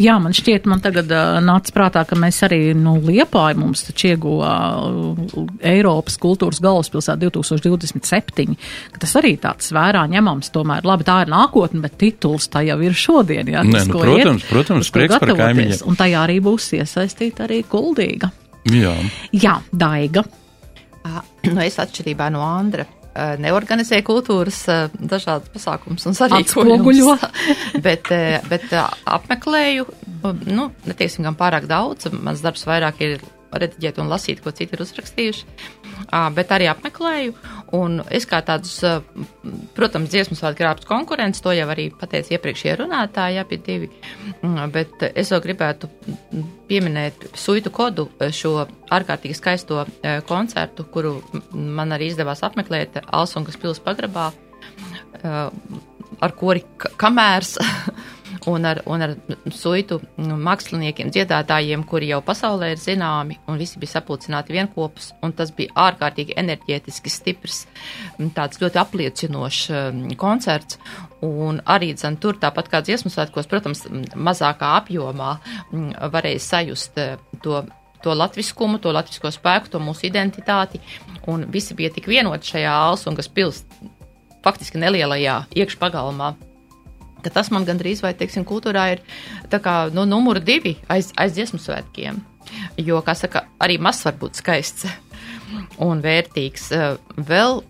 [0.00, 4.14] Jā, man šķiet, man tagad uh, nāca prātā, ka mēs arī, nu, Liepāju mums taču
[4.14, 8.56] ieguva uh, Eiropas kultūras galvaspilsētu 2027,
[8.94, 10.52] ka tas arī tāds vērā ņemams.
[10.54, 13.68] Tomēr, labi, tā ir nākotne, bet tituls tā jau ir šodien, jā.
[13.68, 15.84] Nē, nu, protams, iet, protams, prieks par kaimiņiem.
[15.84, 18.32] Un tajā arī būs iesaistīta arī kuldīga.
[18.72, 18.96] Jā.
[19.36, 20.24] Jā, Daiga.
[21.48, 22.84] Nu, es atšķirībā no Andra
[23.18, 27.26] ā, neorganizēju kultūras ā, dažādas pasākumus un sarīkojumus.
[27.86, 29.88] bet, ā, bet apmeklēju,
[30.46, 34.84] nu, neteiksim gan pārāk daudz, mans darbs vairāk ir rediģēt un lasīt, ko citi ir
[34.84, 35.46] uzrakstījuši,
[36.08, 37.34] Ā, bet arī apmeklēju.
[37.76, 38.98] Un es kā tādus, ā,
[39.76, 43.90] protams, dziesmu svētku grāmatas konkurents, to jau arī pateica iepriekšējie runātāji, abi divi,
[44.38, 45.88] Mm, bet es vēl gribētu
[46.68, 48.52] pieminēt Suitu kodu šo
[48.94, 51.16] ārkārtīgi skaisto eh, koncertu, kuru
[51.52, 54.28] man arī izdevās apmeklēt Alsunkas pils pagrabā,
[55.22, 55.40] eh,
[56.22, 56.62] ar kori
[57.00, 57.56] kamērs.
[58.48, 59.14] un ar, un ar
[59.54, 65.74] suitu māksliniekiem, dziedātājiem, kuri jau pasaulē ir zināmi, un visi bija sapulcināti vienopus, tas bija
[65.88, 67.64] ārkārtīgi enerģētiski stiprs,
[68.36, 69.62] tāds ļoti apliecinošs
[70.20, 70.80] koncerts,
[71.24, 73.84] un arī dzen, tur tāpat kā dziesmu svētkos, protams,
[74.14, 75.36] mazākā apjomā
[76.14, 76.98] varēja sajust
[77.44, 77.62] to
[78.02, 80.78] to latviskumu, to latvisko spēku, to mūsu identitāti,
[81.26, 83.64] un visi bija tik vienoti šajā Alsungas pils
[84.44, 86.34] faktiski nelielajā iekšpagalmā.
[87.24, 89.04] Ka tas man gandrīz vai, teiksim, kultūrā ir
[89.50, 92.20] tā kā, nu, numur divi aiz, aiz dziesmu svētkiem.
[92.80, 94.86] Jo, kā saka, arī mazs var būt skaists
[95.88, 96.70] un vērtīgs.
[97.28, 97.60] Vēl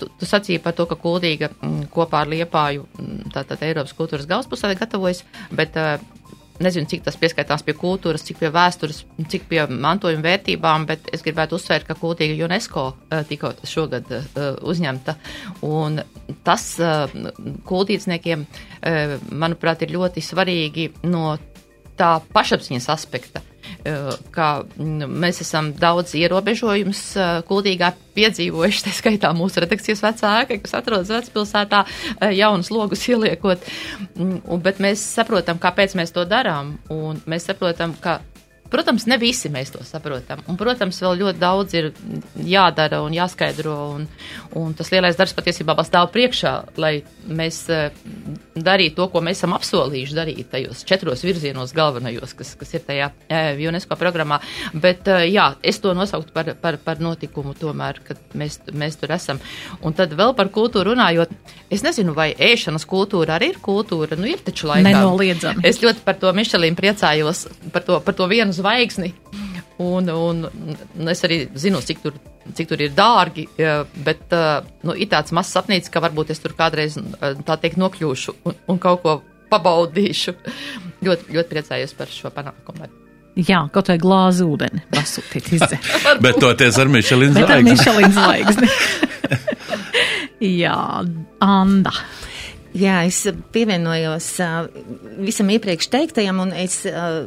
[0.00, 1.50] tu, tu sacīji par to, ka Kuldīga
[1.92, 2.86] kopā ar Liepāju,
[3.34, 5.76] tātad Eiropas kultūras galvaspilsētā gatavojas, bet
[6.64, 9.02] nezinu, cik tas pieskaitās pie kultūras, cik pie vēstures,
[9.32, 14.24] cik pie mantojuma vērtībām, bet es gribētu uzsvērt, ka kultīga UNESCO eh, tikko šogad uh,
[14.68, 15.16] uzņemta.
[15.68, 16.00] Un
[16.46, 17.06] tas uh,
[17.68, 18.44] kultīdzniekiem,
[19.38, 21.36] manuprāt, ir ļoti svarīgi no
[21.98, 23.42] tā pašapziņas aspekta
[24.34, 27.02] ka mm, mēs esam daudz ierobežojumus
[27.48, 31.84] kuldīgā piedzīvojuši, tā skaitā mūsu redakcijas vecāki, kas atrodas vecpilsētā,
[32.36, 33.64] jaunus logus ieliekot,
[34.16, 38.20] mm, bet mēs saprotam, kāpēc mēs to darām, un mēs saprotam, ka
[38.72, 40.40] Protams, ne visi mēs to saprotam.
[40.48, 41.90] Un, protams, vēl ļoti daudz ir
[42.48, 43.76] jādara un jāskaidro.
[43.96, 44.06] Un,
[44.58, 46.92] un tas lielais darbs patiesībā stāv priekšā, lai
[47.28, 47.90] mēs eh,
[48.56, 53.10] darītu to, ko mēs esam apsolījuši darīt tajos četros virzienos galvenajos, kas, kas ir tajā
[53.28, 54.40] eh, UNESCO programmā.
[54.72, 59.12] Bet eh, jā, es to nosauktu par, par, par notikumu tomēr, kad mēs, mēs tur
[59.12, 59.42] esam.
[59.84, 61.32] Un tad vēl par kultūru runājot,
[61.72, 64.16] es nezinu, vai ēšanas kultūra arī ir kultūra.
[64.18, 64.88] Nu, ir taču laikā.
[64.88, 65.64] Nenoliedzami.
[65.68, 69.12] Es ļoti par to Mišelīnu priecājos, par to, par to vienu zvaigzni.
[69.82, 72.16] Un, un, un es arī zinu, cik tur,
[72.54, 73.48] cik tur ir dārgi,
[74.06, 74.34] bet
[74.86, 78.80] nu, ir tāds mazs sapnīts, ka varbūt es tur kādreiz tā teikt nokļūšu un, un
[78.82, 79.16] kaut ko
[79.52, 80.36] pabaudīšu.
[81.06, 82.90] ļoti, ļoti priecājos par šo panākumu.
[83.32, 85.86] Jā, kaut vai glāzi ūdeni pasūtīt izdzert.
[86.24, 87.54] bet toties ar Mišelīnu zvaigzni.
[87.54, 88.68] ar Mišelīnu zvaigzni.
[90.62, 90.76] Jā,
[91.44, 91.94] Anda.
[92.76, 94.66] Jā, es pievienojos uh,
[95.20, 97.22] visam iepriekš teiktajam, un es uh,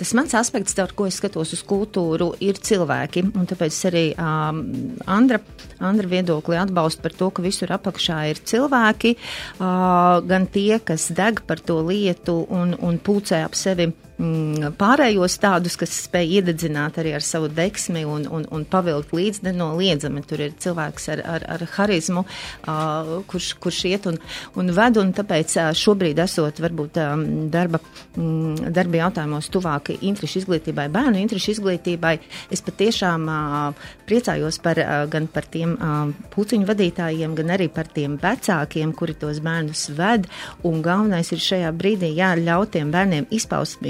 [0.00, 3.26] tas mans aspekts, ar ko es skatos uz kultūru, ir cilvēki.
[3.36, 4.62] Un tāpēc arī um,
[5.10, 5.40] Andra,
[5.84, 9.16] Andra viedokli atbalstu par to, ka visur apakšā ir cilvēki,
[9.60, 13.90] uh, gan tie, kas deg par to lietu un, un pulcē ap sevi
[14.20, 19.42] mm, pārējos tādus, kas spēj iededzināt arī ar savu deksmi un, un, un pavilkt līdz
[19.48, 20.22] nenoliedzami.
[20.28, 24.20] Tur ir cilvēks ar, ar, ar harizmu, uh, kurš, kurš iet un,
[24.60, 27.80] un ved, un tāpēc uh, šobrīd esot varbūt um, darba,
[28.16, 32.16] mm, darba jautājumos tuvāk interešu izglītībai, bērnu interešu izglītībai,
[32.52, 37.90] es patiešām uh, priecājos par, uh, gan par tiem uh, puciņu vadītājiem, gan arī par
[37.90, 40.28] tiem vecākiem, kuri tos bērnus ved,
[40.66, 43.80] un galvenais ir šajā brīdī jāļaut tiem bērniem izpaust,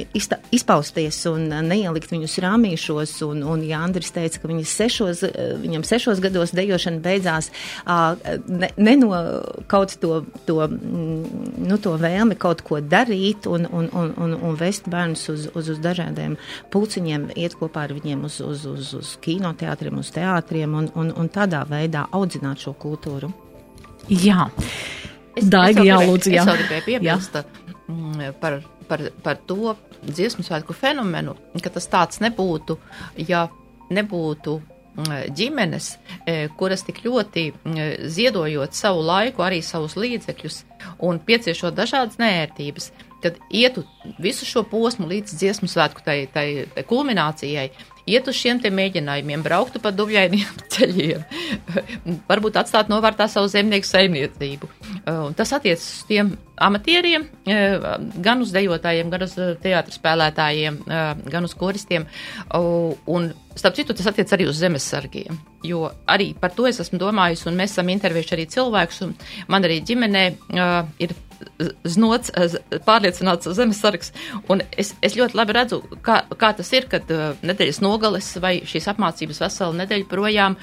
[0.55, 3.15] izpausties un neielikt viņus rāmīšos.
[3.27, 5.25] Un, un ja Andris teica, ka sešos,
[5.63, 7.51] viņam sešos gados dejošana beidzās
[8.49, 9.11] ne, ne no
[9.71, 14.59] kaut to, to, mm, nu, to vēlmi kaut ko darīt un, un, un, un, un
[14.61, 16.37] vest bērnus uz, uz, uz dažādiem
[16.73, 21.31] pulciņiem, iet kopā ar viņiem uz, uz, uz, uz kinoteātriem, uz teātriem un, un, un
[21.33, 23.33] tādā veidā audzināt šo kultūru.
[24.11, 24.49] Jā.
[25.41, 26.43] Daiga, jā, lūdzu, jā.
[26.43, 28.59] Es vēl gribēju piebilst mm, par,
[28.91, 32.77] par, par to, dziesmu svētku fenomenu, ka tas tāds nebūtu,
[33.29, 33.47] ja
[33.93, 35.93] nebūtu mm, ģimenes,
[36.25, 40.65] e, kuras tik ļoti mm, ziedojot savu laiku, arī savus līdzekļus
[41.07, 43.85] un pieciešot dažādas nērtības, kad ietu
[44.23, 47.69] visu šo posmu līdz dziesmu svētku tai, tai, tai kulminācijai,
[48.09, 51.25] iet uz šiem mēģinājumiem, brauktu pa dubļainiem ceļiem,
[52.29, 54.71] varbūt atstāt novārtā savu zemnieku saimniecību.
[55.01, 57.87] Uh, un tas attiecas uz tiem amatieriem, uh,
[58.23, 60.83] gan uz dejotājiem, gan uz uh, teātris spēlētājiem,
[61.31, 62.07] gan uz koristiem.
[62.57, 67.47] Un, starp citu, tas attiec arī uz zemesargiem, jo arī par to es esmu domājis,
[67.49, 69.03] un mēs esam intervējuši arī cilvēkus,
[69.53, 70.25] man arī ģimenē
[71.03, 71.17] ir
[71.89, 72.33] znots,
[72.87, 74.13] pārliecināts zemesargs.
[74.53, 78.59] Un es, es ļoti labi redzu, kā, kā tas ir, kad uh, nedēļas nogales vai
[78.69, 80.57] šīs apmācības veselu nedēļu projām.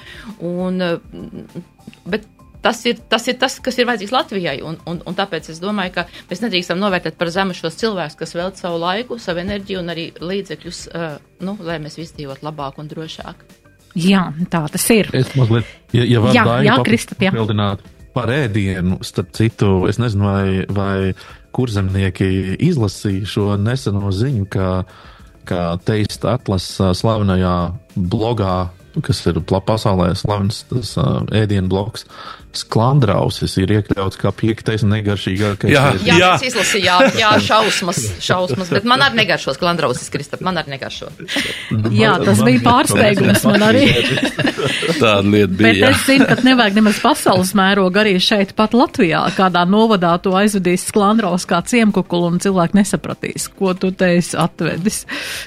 [0.44, 2.26] Un, uh, bet
[2.64, 4.56] tas ir, tas ir tas, kas ir vajadzīgs Latvijai.
[4.66, 8.34] Un, un, un tāpēc es domāju, ka mēs nedrīkstam novērtēt par zemu šos cilvēkus, kas
[8.38, 11.14] veltīja savu laiku, savu enerģiju un arī līdzekļus, uh,
[11.46, 13.46] nu, lai mēs visi dzīvotu labāk un drošāk.
[13.98, 15.08] Jā, tā tas ir.
[15.16, 15.66] Es mazliet,
[15.96, 17.32] ja, ja jā, jā, Kristap, jā.
[17.34, 17.86] Papildināt
[18.18, 21.12] par ēdienu, starp citu, es nezinu, vai, vai
[21.54, 24.82] kurzemnieki izlasīja šo neseno ziņu, ka,
[25.46, 27.54] ka teista atlases slavenajā
[27.94, 28.56] blogā
[29.04, 32.06] kas ir pasaulē slavens tas uh, ēdienu bloks.
[32.58, 35.68] Sklandrausis ir iekļauts kā piektais un negaršīgākais.
[35.70, 35.82] Jā.
[36.00, 36.14] Jā, Jā.
[36.18, 36.30] jā.
[36.38, 41.10] es izlasīju, jā, jā, šausmas, šausmas, bet man arī negaršo sklandrausis, Kristap, man arī negaršo.
[41.94, 43.84] Jā, tas bija pārsteigums man arī.
[44.98, 45.90] Tāda lieta Bet bija.
[45.92, 49.20] es zinu, ka nevajag nemaz pasaules mērogu arī šeit pat Latvijā.
[49.36, 55.04] Kādā novadā to aizvedīs sklandraus kā ciemkukulu un cilvēki nesapratīs, ko tu te esi atvedis.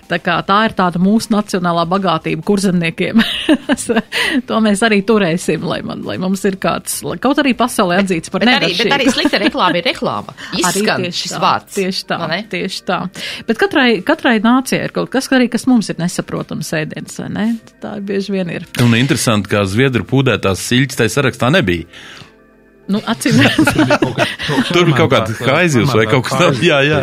[0.08, 3.26] Tā kā tā ir tāda mūsu nacionālā bagātība kurzemniekiem.
[4.50, 8.34] to mēs arī turēsim, lai, man, lai mums ir kāds, lai kaut arī pasaulē atzīts
[8.34, 9.16] par Bet arī, bet arī negaršīgu.
[9.18, 10.36] slikta reklāma ir reklāma.
[10.62, 11.78] Izskan šis tā, vārds.
[11.78, 12.20] Tieši tā,
[12.52, 13.00] tieši tā.
[13.50, 17.48] Bet katrai, katrai nācijai ir kaut kas, arī, kas mums ir nesaprotams ēdiens, vai ne?
[17.84, 18.68] Tā bieži vien ir.
[18.84, 21.88] Un interesanti, ka zviedru pūdētās siļķis tajā sarakstā nebija.
[22.92, 23.40] Nu, acīm
[24.72, 26.62] Tur bija kaut kāda haizivs vai kaut kas tāds.
[26.66, 27.02] Jā, jā.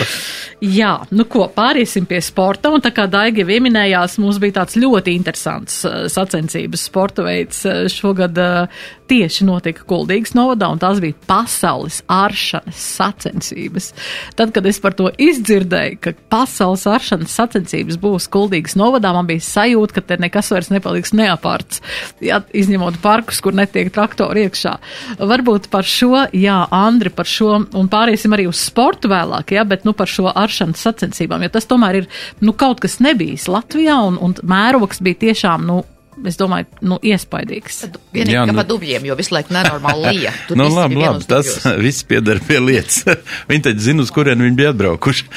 [0.80, 2.72] jā, nu ko, pāriesim pie sporta.
[2.74, 7.62] Un tā kā Daiga jau ieminējās, mums bija tāds ļoti interesants uh, sacensības sporta veids.
[7.68, 13.90] Uh, šogad uh, tieši notika Kuldīgas novadā, un tās bija pasaules aršanas sacensības.
[14.38, 19.42] Tad, kad es par to izdzirdēju, ka pasaules aršanas sacensības būs Kuldīgas novadā, man bija
[19.46, 21.82] sajūta, ka te nekas vairs nepaliks neapārts,
[22.24, 24.76] jā, izņemot parkus, kur netiek traktori iekšā.
[25.18, 29.86] Varbūt par šo, jā, Andri, par šo, un pāriesim arī uz sportu vēlāk, jā, bet
[29.88, 32.10] nu par šo aršanas sacensībām, jo tas tomēr ir,
[32.44, 35.82] nu, kaut kas nebijis Latvijā, un, un mērogs bija tiešām, nu,
[36.28, 37.78] es domāju, nu, iespaidīgs.
[38.14, 40.32] Vienīgi, Jā, ka nu- pa dubļiem, jo visu laiku nenormāli lija.
[40.58, 41.50] Nu, labi, labi, tas
[41.84, 43.04] viss pieder pie lietas.
[43.50, 45.28] viņi taču zina, uz kurien viņi bija atbraukuši.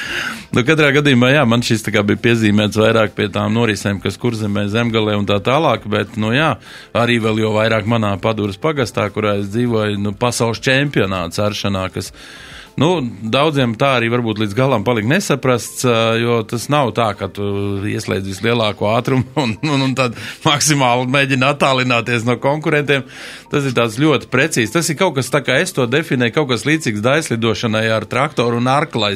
[0.54, 5.16] Nu, katrā gadījumā, jā, man šis bija piezīmēts vairāk pie tām norisēm, kas kurzemē, zemgalē
[5.18, 6.52] un tā tālāk, bet, nu jā,
[6.94, 12.12] arī vēl jau vairāk manā paduras pagastā, kurā es dzīvoju, nu, pasaules čempionāts aršanā, kas.
[12.80, 12.88] Nu,
[13.22, 15.84] daudziem tā arī varbūt līdz galam palika nesaprasts,
[16.18, 17.44] jo tas nav tā, ka tu
[17.86, 23.06] ieslēdz vislielāko ātrumu un, un, un tad maksimāli mēģini attālināties no konkurentiem.
[23.52, 24.72] Tas ir tāds ļoti precīzi.
[24.74, 28.58] Tas ir kaut kas tā, kā es to definēju, kaut kas līdzīgs daislidošanai ar traktoru
[28.58, 28.72] un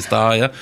[0.08, 0.26] tā.
[0.38, 0.52] Ja?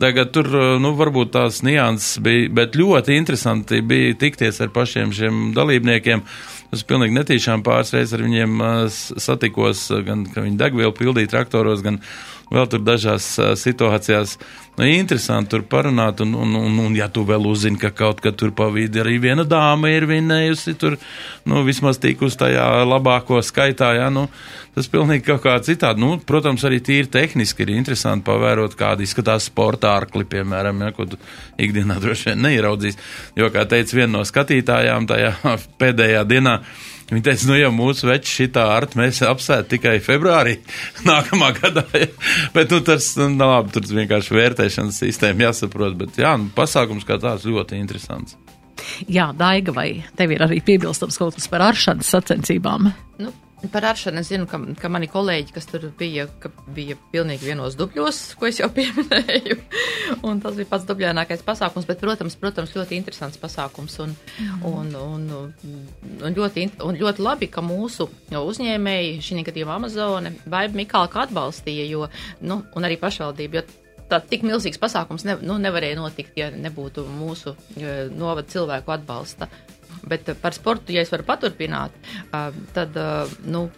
[0.00, 0.48] Tagad tur,
[0.80, 6.24] nu, varbūt tās nianses bija, bet ļoti interesanti bija tikties ar pašiem šiem dalībniekiem.
[6.74, 8.60] Es pilnīgi netīšām pāris reizes ar viņiem
[9.20, 11.98] satikos, gan viņi degvielu pildīja traktoros, gan
[12.50, 14.36] vēl tur dažās situācijās.
[14.78, 18.38] Nu, interesanti tur parunāt, un, un, un, un ja tu vēl uzzini, ka kaut kad
[18.38, 20.96] tur pa vidi arī viena dāma ir vinējusi, tur,
[21.50, 24.24] nu, vismaz tikus tajā labāko skaitā, jā, nu,
[24.76, 26.00] tas pilnīgi kaut kā citādi.
[26.00, 31.10] Nu, protams, arī tīri tehniski ir interesanti pavērot, kāda izskatās sporta ārkli, piemēram, ja, ko
[31.10, 31.20] tu
[31.60, 32.96] ikdienā droši vien neieraudzīs.
[33.36, 35.34] Jo, kā teica viena no skatītājām tajā
[35.82, 36.60] pēdējā dienā,
[37.10, 40.58] Viņa teica, nu, ja mūsu veči šitā art mēs apsēt tikai februārī
[41.10, 42.06] nākamā gadā, ja.
[42.56, 47.18] bet, nu, tas, nu, labi, tur vienkārši vērtēšanas sistēma jāsaprot, bet, jā, nu, pasākums kā
[47.22, 48.38] tāds ļoti interesants.
[49.10, 52.88] Jā, Daiga, vai tev ir arī piebilstams kaut kas par aršanas sacensībām?
[53.20, 53.32] Nu,
[53.68, 57.76] par aršanu es zinu, ka, ka mani kolēģi, kas tur bija, ka bija pilnīgi vienos
[57.78, 59.58] dubļos, ko es jau pieminēju.
[60.28, 63.98] Un tas bija pats dubļainākais pasākums, bet, protams, protams ļoti interesants pasākums.
[64.04, 64.16] Un,
[64.66, 68.08] un, un, un, ļoti, un ļoti labi, ka mūsu
[68.40, 72.08] uzņēmēji, šī gadījumā Amazone, Baiba Mikāla atbalstīja, jo,
[72.46, 77.06] nu, un arī pašvaldība, jo tā tik milzīgs pasākums ne, nu, nevarēja notikt, ja nebūtu
[77.06, 79.50] mūsu eh, novada cilvēku atbalsta.
[80.08, 81.96] Bet par sportu, ja es varu paturpināt,
[82.32, 83.68] eh, tad, eh, nu,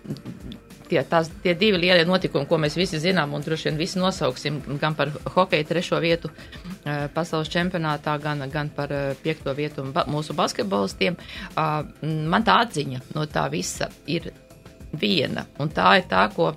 [0.89, 4.61] tie, tās, tie divi lielie notikumi, ko mēs visi zinām, un droši vien visi nosauksim,
[4.81, 6.31] gan par hokeja trešo vietu
[6.85, 12.61] eh, pasaules čempionātā, gan, gan par eh, piekto vietu ba mūsu basketbolistiem, eh, man tā
[12.67, 14.33] atziņa no tā visa ir
[14.93, 16.53] viena, un tā ir tā, ko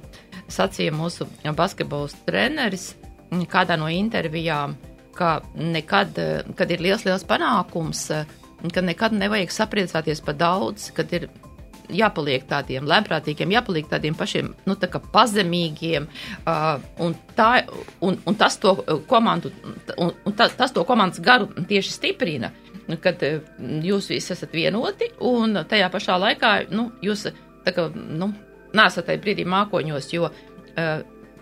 [0.51, 2.93] sacīja mūsu basketbols treneris
[3.51, 4.75] kādā no intervijām,
[5.15, 8.25] ka nekad, eh, kad ir liels, liels panākums, eh,
[8.73, 11.29] ka nekad nevajag sapriecāties par daudz, kad ir
[11.91, 16.07] jāpaliek tādiem lēmprātīgiem, jāpaliek tādiem pašiem, nu, tā pazemīgiem,
[16.45, 17.49] uh, un, tā,
[18.05, 18.75] un, un tas to
[19.09, 19.51] komandu,
[19.97, 22.51] un, un ta, tas to komandas garu tieši stiprina,
[23.01, 23.21] kad
[23.85, 27.27] jūs visi esat vienoti, un tajā pašā laikā, nu, jūs,
[27.65, 28.31] kā, nu,
[28.75, 30.35] nesat tajā brīdī mākoņos, jo uh,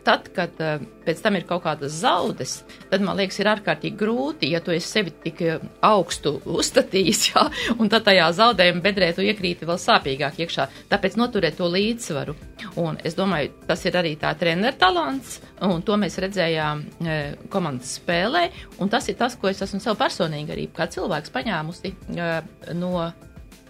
[0.06, 2.60] tad, kad uh, pēc tam ir kaut kādas zaudes,
[2.92, 7.46] tad man liekas, ir ārkārtīgi grūti, ja tu esi sevi tik uh, augstu uzstatījis, jā,
[7.78, 10.68] un tad tajā zaudējuma bedrē tu iekrīti vēl sāpīgāk iekšā.
[10.92, 12.36] Tāpēc noturēt to līdzsvaru.
[12.84, 17.18] Un es domāju, tas ir arī tā treneru talants, un to mēs redzējām e,
[17.52, 18.46] komandas spēlē,
[18.82, 22.32] un tas ir tas, ko es esmu sev personīgi arī kā cilvēks paņēmusi e,
[22.80, 22.96] no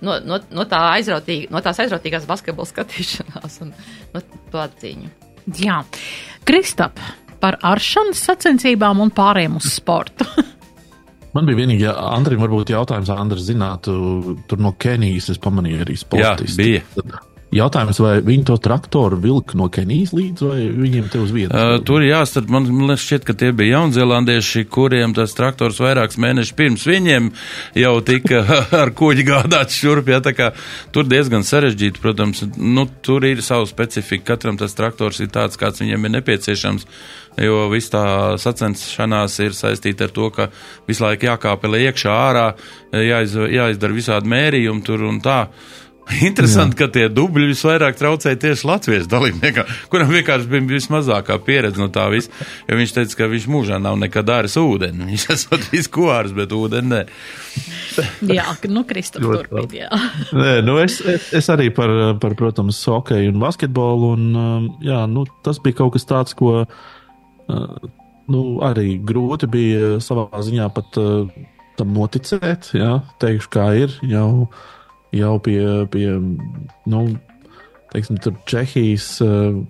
[0.04, 3.76] no, no, no, tā aizrautīga, no tās aizrautīgās basketbola skatīšanās un
[4.14, 5.23] no to atziņu.
[5.60, 5.82] Jā,
[6.48, 7.00] Kristap,
[7.44, 10.28] par aršanas sacensībām un pārējiem uz sportu.
[11.34, 13.94] Man bija vienīgi, ja Andrim, varbūt jautājums, Andris, zinātu,
[14.48, 16.52] tur no Kenijas es pamanīju arī sportistu.
[16.52, 16.84] Jā, bija.
[16.94, 21.54] Tad Jautājums, vai viņi to traktoru vilka no Kenijas līdz, vai viņiem te uz vietas?
[21.54, 22.66] Uh, tur jāstat, man,
[22.98, 27.30] šķiet, ka tie bija jaunzēlandieši, kuriem tas traktors vairākus mēnešus pirms viņiem
[27.78, 28.42] jau tika
[28.82, 30.50] ar kuģi gādāts šurp, jā, tā kā
[30.96, 35.84] tur diezgan sarežģīti, protams, nu, tur ir savu specifiku, katram tas traktors ir tāds, kāds
[35.84, 36.88] viņam ir nepieciešams,
[37.44, 38.04] jo viss tā
[38.42, 40.50] sacenšanās ir saistīta ar to, ka
[40.90, 42.50] visu laiku jākāpelē iekšā ārā,
[42.98, 45.44] jāiz, jāizdara visādi mērījumi tur un tā.
[46.12, 46.84] Interesanti, Jā.
[46.84, 52.10] ka tie dubļi visvairāk traucēja tieši Latvijas dalībniekam, kuram vienkārši bija vismazākā pieredze no tā
[52.12, 52.32] visa.
[52.68, 55.08] Jo viņš teica, ka viņš mūžā nav nekad dāris ūdeni.
[55.14, 57.02] Viņš esot viskoārs, bet ūdeni nē.
[58.38, 59.90] jā, nu, Kristof, turpīt, jā.
[60.44, 61.92] nē, nu es, es, es arī par,
[62.22, 66.64] par, protams, hokeju un basketbolu, un um, jā, nu, tas bija kaut kas tāds, ko,
[66.66, 67.90] uh,
[68.34, 71.28] nu, arī grūti bija savā ziņā pat uh,
[71.80, 74.50] tam noticēt, jā, teikšu, kā ir jau
[75.14, 75.62] jau pie,
[75.92, 76.08] pie
[76.90, 77.04] nu,
[77.94, 78.18] teiksim,
[78.50, 79.28] Čehijas, eh,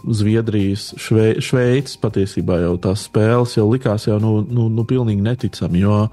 [0.08, 5.84] Zviedrijas, Šve, Šveices patiesībā jau tās spēles jau likās jau nu, nu, nu pilnīgi neticami.
[5.84, 6.08] Jo,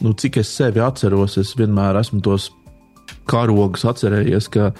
[0.00, 2.50] nu, cik es sevi atceros, es vienmēr esmu tos
[3.28, 4.70] karogus atcerējies, ka,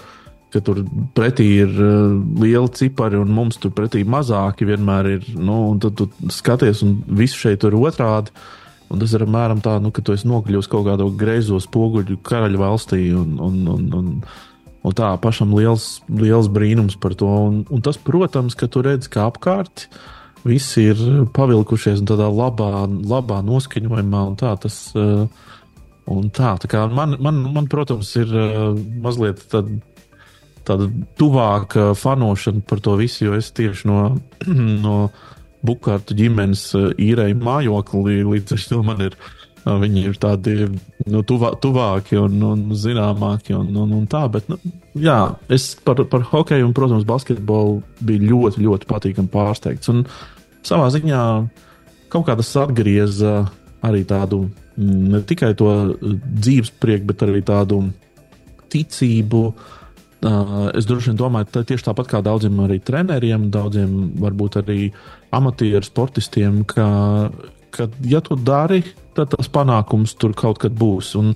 [0.51, 0.81] ka tur
[1.15, 5.29] pretī ir uh, lieli cipari un mums tur pretī mazāki vienmēr ir.
[5.37, 8.33] Nu, tad tu skaties, un viss šeit ir otrādi.
[8.33, 8.57] Uh,
[8.91, 12.59] Un tas ir apmēram tā, nu, ka tu esi nokļuvis kaut kādā greizo spoguļu karaļu
[12.59, 13.03] valstī.
[13.15, 14.09] Un, un, un, un,
[14.83, 17.29] un tā pašam liels, liels brīnums par to.
[17.51, 19.87] Un, un tas, protams, ka tu redz, ka apkārt
[20.43, 20.99] viss ir
[21.37, 24.25] pavilkušies tādā labā, labā noskaņojumā.
[24.33, 25.47] Un tā, tas, eh,
[26.11, 28.59] un tā, tā kā man, man, man, protams, ir eh,
[29.05, 29.79] mazliet tāda
[30.71, 34.01] tāda tuvāka fanošana par to visu, jo es tieši no,
[34.85, 34.97] no
[35.67, 39.17] Bukārtu ģimenes eh, īrēja mājokli, līdz ar to man ir.
[39.61, 43.55] Eh, viņi ir tādi nu, tuvā, tuvāki un, un zināmāki.
[43.57, 44.59] Un, un, un tā, bet, nu,
[44.99, 45.19] jā,
[45.53, 49.93] es par, par hokeju un, protams, basketbolu biju ļoti, ļoti patīkami pārsteigts.
[49.93, 50.07] Un
[50.67, 51.25] savā ziņā
[52.11, 53.45] kaut kā tas atgrieza
[53.87, 57.85] arī tādu mm, ne tikai to dzīves prieku, bet arī tādu
[58.71, 59.77] ticību Uh,
[60.21, 64.91] es droši vien domāju, ka tieši tāpat kā daudziem arī treneriem, daudziem varbūt arī
[65.33, 66.87] amatieru sportistiem, ka,
[67.73, 68.83] ka ja tu dari,
[69.17, 71.15] tad tas panākums tur kaut kad būs.
[71.21, 71.33] Un,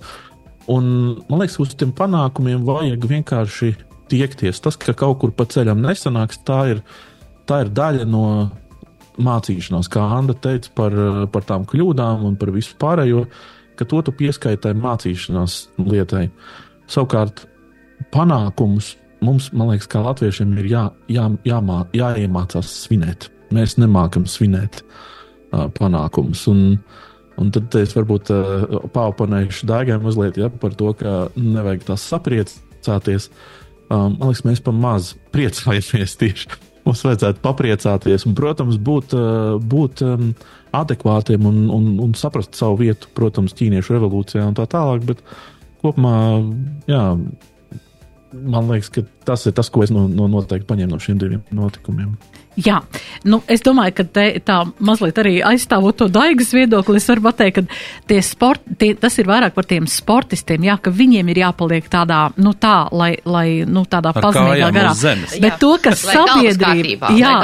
[0.69, 0.91] un
[1.31, 3.73] man liekas, uz tiem panākumiem vajag vienkārši
[4.13, 4.61] tiekties.
[4.61, 6.85] Tas, ka kaut kur pa ceļam nesanāks, tā ir,
[7.49, 8.27] tā ir daļa no
[9.25, 10.95] mācīšanās, kā Anna teica par,
[11.33, 13.25] par tām kļūdām un par visu pārējo,
[13.79, 16.29] ka to tu pieskaitai mācīšanās lietai.
[16.91, 17.47] Savukārt,
[18.15, 23.29] panākumus mums, man liekas, kā latviešiem, ir jā, jā, jāmā, jāiemācās svinēt.
[23.55, 26.45] Mēs nemākam svinēt uh, panākumus.
[26.51, 26.65] Un,
[27.41, 33.31] un tad es varbūt uh, pauponējuši dārgai mazliet ja, par to, ka nevajag tās sapriecāties.
[33.89, 36.61] Um, man liekas, mēs pa maz priecājamies tieši.
[36.85, 40.35] Mums vajadzētu papriecāties un, protams, būt, uh, būt um,
[40.77, 45.07] adekvātiem un, un, un saprast savu vietu, protams, ķīniešu revolūcijā un tā tālāk.
[45.09, 45.23] Bet
[45.81, 46.17] kopumā,
[46.91, 47.07] jā,
[48.35, 51.45] man liekas, ka tas ir tas, ko es no, no noteikti paņēmu no šiem diviem
[51.55, 52.17] notikumiem.
[52.55, 52.77] Jā,
[53.27, 57.57] nu, es domāju, ka te, tā mazliet arī aizstāvot to daigas viedokli, es varu pateikt,
[57.57, 61.89] ka tie sport, tie, tas ir vairāk par tiem sportistiem, jā, ka viņiem ir jāpaliek
[61.91, 64.93] tādā, nu tā, lai, lai nu tādā pazemīgā garā.
[65.35, 67.35] Bet jā, to, ka sabiedrība, jā,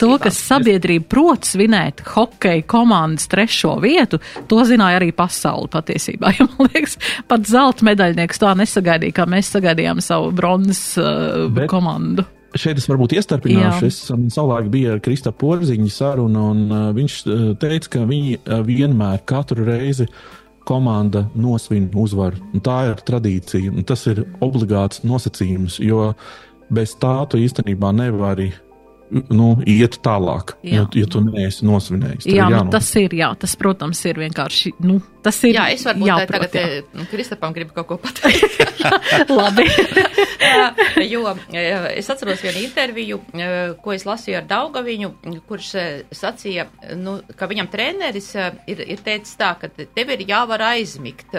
[0.00, 6.32] to, ka sabiedrība prot svinēt hokeja komandas trešo vietu, to zināja arī pasauli patiesībā.
[6.34, 6.96] Ja, man liekas,
[7.30, 11.23] pat zelta medaļnieks tā nesagaidīja, kā mēs sagaidījām savu bronzas uh,
[11.54, 11.68] Bet...
[11.72, 12.26] komandu
[12.58, 13.88] šeit es varbūt iestarpināšu.
[13.88, 18.36] Es um, savulaik biju ar Krista Porziņu sarunu, un uh, viņš uh, teica, ka viņi
[18.38, 20.08] uh, vienmēr katru reizi
[20.64, 22.40] komanda nosvin uzvaru.
[22.54, 26.12] Un tā ir tradīcija, un tas ir obligāts nosacījums, jo
[26.74, 28.52] bez tā tu īstenībā nevari
[29.30, 30.80] nu, iet tālāk, jā.
[30.80, 32.28] ja, ja tu neesi nosvinējis.
[32.30, 35.56] Jā, nu, tas ir, jā, tas, protams, ir vienkārši, nu, tas ir.
[35.56, 36.82] Jā, es varbūt jāprot, tagad jā.
[36.84, 38.60] Eh, Kristapam gribu kaut ko pateikt.
[39.38, 39.66] Labi.
[41.12, 45.10] jo eh, es atceros vienu interviju, eh, ko es lasīju ar Daugaviņu,
[45.48, 45.70] kurš
[46.14, 46.68] sacīja,
[47.00, 48.30] nu, ka viņam treneris
[48.70, 51.34] ir, ir teicis tā, ka tev ir jāvar aizmigt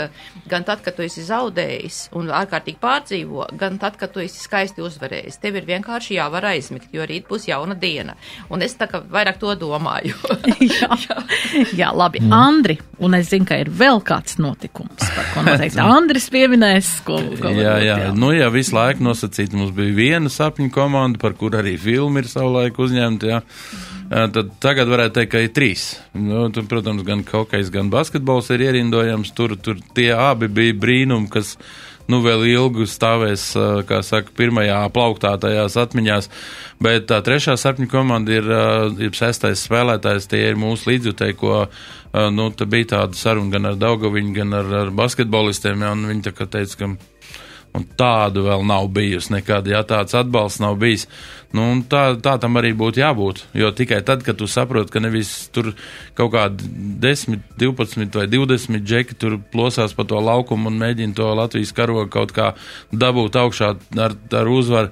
[0.50, 4.84] gan tad, kad tu esi zaudējis un ārkārtīgi pārdzīvo, gan tad, kad tu esi skaisti
[4.86, 5.40] uzvarējis.
[5.44, 8.16] Tev ir vienkārši jāvar aizmigt, jo rīt būs jauna diena.
[8.54, 10.18] Un es tā kā vairāk to domāju.
[10.80, 10.90] jā.
[11.06, 11.20] jā.
[11.78, 12.24] jā, labi.
[12.24, 12.36] Mm.
[12.36, 16.91] Andri, un es zinu, ka ir vēl kāds notikums, par ko noteikti Andris pieminēs.
[17.07, 19.55] Ko, ko jā, jā, jā, nu jā, visu laiku nosacīt.
[19.57, 23.34] Mums bija viena sapņu komanda, par kur arī filma ir savulaik uzņemta.
[23.34, 23.41] Jā.
[24.05, 25.88] Tad tagad varētu teikt, ka ir trīs.
[26.13, 29.34] Nu, tur, protams, gan hokejs, gan basketbols ir ierindojams.
[29.38, 31.55] Tur, tur tie abi bija brīnumi, kas
[32.11, 33.47] nu, vēl ilgi stāvēs,
[33.89, 36.30] kā saka, pirmajā plauktā tajās atmiņās.
[36.86, 38.49] Bet tā trešā sapņu komanda ir,
[39.07, 41.65] ir sestais spēlētājs, tie ir mūsu līdzjutēji, ko
[42.32, 46.28] nu, te bija tāda saruna gan ar Daugaviņu, gan ar, ar basketbolistiem, ja, un viņi
[46.30, 46.93] tā teica, ka
[47.76, 51.05] Un tādu vēl nav bijusi nekad, ja tāds atbalsts nav bijis.
[51.55, 53.41] Nu, tā, tā tam arī būtu jābūt.
[53.55, 55.74] Jo tikai tad, kad tu saproti, ka nevis tur
[56.18, 56.70] kaut kādi
[57.03, 62.07] 10, 12 vai 20 džeki tur plosās pa to laukumu un mēģina to Latvijas karogu
[62.11, 62.53] kaut kā
[62.91, 63.76] dabūt augšā
[64.07, 64.91] ar, ar uzvaru.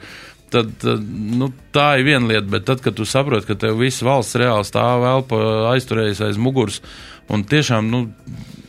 [0.54, 1.06] Tad, tad,
[1.40, 4.68] nu, tā ir viena lieta, bet tad, kad tu saproti, ka tev viss valsts reāli
[4.68, 5.40] stāv elpa
[5.72, 6.82] aizturējies aiz muguras,
[7.34, 8.04] un tiešām, nu,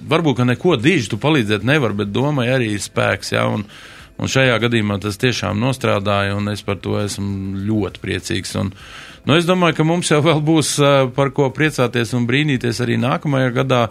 [0.08, 3.66] varbūt, ka neko diži tu palīdzēt nevar, bet domai arī ir spēks, jā, un,
[4.14, 8.52] Un šajā gadījumā tas tiešām nostrādāja, un es par to esmu ļoti priecīgs.
[8.60, 8.70] Un,
[9.26, 12.98] nu, es domāju, ka mums jau vēl būs uh, par ko priecāties un brīnīties arī
[13.02, 13.82] nākamajā gadā,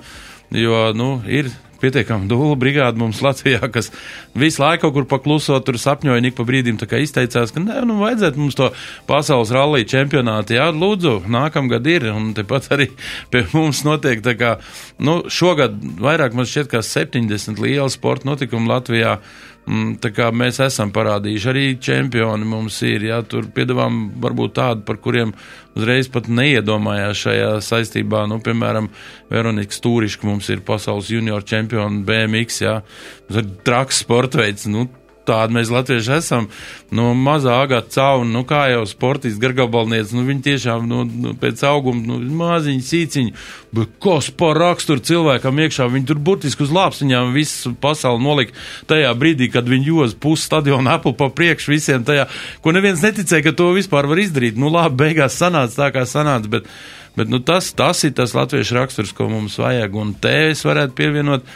[0.55, 1.51] jo nu, ir
[1.83, 3.91] pietiekami dūlu brigāde mums Latvijā, kas
[4.37, 8.41] visu laiku kaut kur paklusot, tur sapņoja, ik pa brīdim izteicās, ka nē, nu vajadzētu
[8.41, 8.71] mums to
[9.09, 12.89] pasaules rallija čempionātu, jā, lūdzu, nākamgad ir, un tepat arī
[13.33, 14.57] pie mums notiek tā kā,
[15.03, 19.19] nu, šogad vairāk man šķiet kā 70 liela sporta notikuma Latvijā.
[19.63, 19.95] Mm,
[20.35, 25.31] mēs esam parādījuši, arī čempioni mums ir, jā, tur piedāvām varbūt tādu, par kuriem
[25.77, 28.89] uzreiz pat neiedomājās šajā saistībā, nu, piemēram,
[29.31, 32.81] Veronika Stūriška mums ir pasaules junior čempioni BMX, jā,
[33.29, 34.89] tas ir traks sportveids, nu,
[35.27, 36.47] tādi mēs latvieši esam.
[36.93, 41.63] No mazā agata cauna, nu kā jau sportists, gargabalnieks, nu viņi tiešām nu, nu, pēc
[41.67, 43.35] auguma, nu, maziņi, sīciņi,
[43.75, 48.57] bet kas par raksturu cilvēkam iekšā, viņi tur burtiski uz lāpstiņām visu pasauli nolika
[48.91, 52.27] tajā brīdī, kad viņi jos pusi stadionu apli pa priekšu visiem tajā,
[52.61, 54.59] ko neviens neticēja, ka to vispār var izdarīt.
[54.59, 56.71] Nu labi, beigās sanāca tā, kā sanāca, bet,
[57.17, 60.99] bet nu, tas, tas ir tas latviešu raksturs, ko mums vajag, un te es varētu
[60.99, 61.47] pievienot.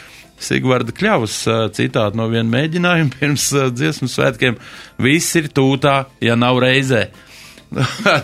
[0.42, 1.38] Sigvarda Kļavas
[1.76, 4.60] citātu no viena mēģinājuma pirms dziesmu svētkiem.
[5.02, 7.08] Viss ir tūtā, ja nav reizē.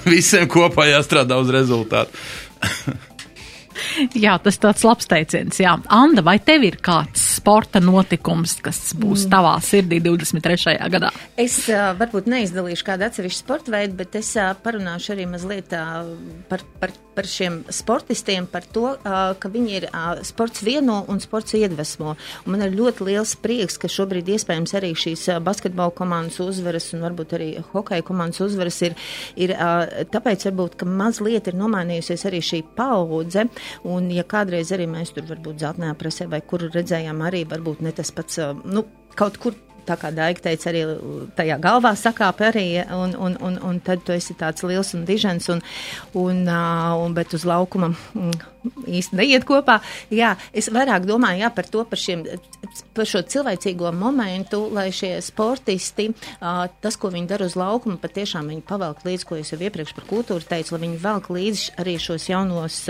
[0.09, 2.25] Visiem kopā jāstrādā uz rezultātu.
[4.15, 5.59] Jā, tas tāds labs teiciens.
[5.61, 5.75] Jā.
[5.93, 10.77] Anda, vai tev ir kāds sporta notikums, kas būs tavā sirdī 23.
[10.93, 11.11] gadā?
[11.41, 16.07] Es uh, varbūt neizdalīšu kādu atsevišķu sporta veidu, bet es uh, parunāšu arī mazliet uh,
[16.51, 19.87] par, par, par šiem sportistiem, par to, ka viņi ir
[20.27, 22.15] sports vieno un sports iedvesmo.
[22.45, 27.05] Un man ir ļoti liels prieks, ka šobrīd iespējams arī šīs basketbola komandas uzvaras un
[27.07, 28.97] varbūt arī hokeja komandas uzvaras ir,
[29.37, 29.55] ir
[30.15, 33.47] tāpēc varbūt, ka mazliet ir nomainījusies arī šī paudze.
[33.89, 37.95] Un, ja kādreiz arī mēs tur varbūt zeltnējā presē vai kur redzējām arī varbūt ne
[37.97, 38.87] tas pats, nu,
[39.19, 39.57] kaut kur.
[39.87, 40.85] Tā kā Daiga teica, arī
[41.37, 45.51] tajā galvā sakāp arī, un, un, un, un tad tu esi tāds liels un dižens,
[45.53, 45.63] un,
[46.19, 46.43] un,
[47.05, 48.55] un bet uz laukuma mm,
[48.89, 49.79] īsti neiet kopā.
[50.15, 52.25] Jā, es vairāk domāju, jā, par to, par šiem,
[52.97, 56.11] par šo cilvēcīgo momentu, lai šie sportisti,
[56.41, 60.09] tas, ko viņi dara uz laukuma, patiešām viņi pavelk līdzi, ko es jau iepriekš par
[60.09, 62.81] kultūru teicu, lai viņi velk līdzi arī šos jaunos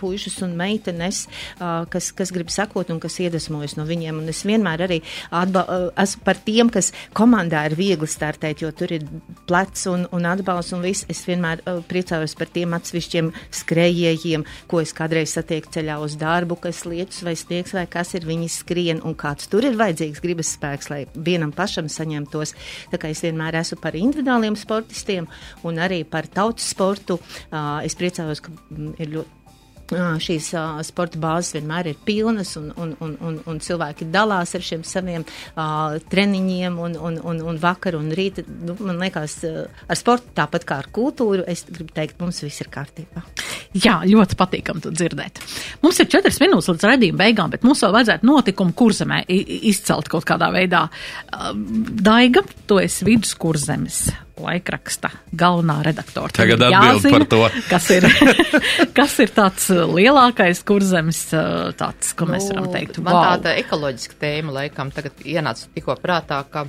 [0.00, 1.24] puišus un meitenes,
[1.58, 4.20] kas, kas grib sakot un kas iedvesmojas no viņiem.
[4.22, 5.00] Un es vienmēr arī
[5.34, 5.64] atba,
[6.00, 9.06] esmu par tiem, kas komandā ir viegli startēt, jo tur ir
[9.48, 11.06] plecs un, un atbalsts un viss.
[11.12, 13.30] Es vienmēr uh, priecājos par tiem atsevišķiem
[13.60, 18.26] skrējējiem, ko es kādreiz satieku ceļā uz darbu, kas lietus vai sniegs vai kas ir,
[18.28, 22.56] viņi skrien un kāds tur ir vajadzīgs gribas spēks, lai vienam pašam saņemtos.
[22.92, 25.30] Tā kā es vienmēr esmu par individuāliem sportistiem
[25.64, 27.20] un arī par tautas sportu.
[27.50, 29.43] Uh, es priecājos, ka mm, ir ļoti
[29.92, 34.64] šīs uh, sporta bāzes vienmēr ir pilnas, un, un, un, un, un cilvēki dalās ar
[34.64, 38.44] šiem saviem uh, treniņiem, un, un, un, un vakar un rīta.
[38.48, 42.64] Nu, man liekas, uh, ar sportu tāpat kā ar kultūru, es gribu teikt, mums viss
[42.64, 43.24] ir kārtībā.
[43.74, 45.40] Jā, ļoti patīkam to dzirdēt.
[45.82, 50.26] Mums ir četras minūtes līdz redzījuma beigām, bet mums vēl vajadzētu notikumu kurzemē izcelt kaut
[50.28, 50.84] kādā veidā.
[51.34, 51.50] Uh,
[52.06, 54.04] Daiga, tu esi viduskurzemes
[54.38, 56.34] laikraksta galvenā redaktore.
[56.34, 57.42] Tagad atbild par to.
[57.72, 58.06] Kas ir,
[58.98, 62.98] kas ir tāds lielākais kurzemes, uh, tāds, ko mēs varam teikt?
[62.98, 63.28] Nu, Man wow.
[63.32, 66.66] tāda ekoloģiska tēma laikam tagad ienāca tikko prātā, ka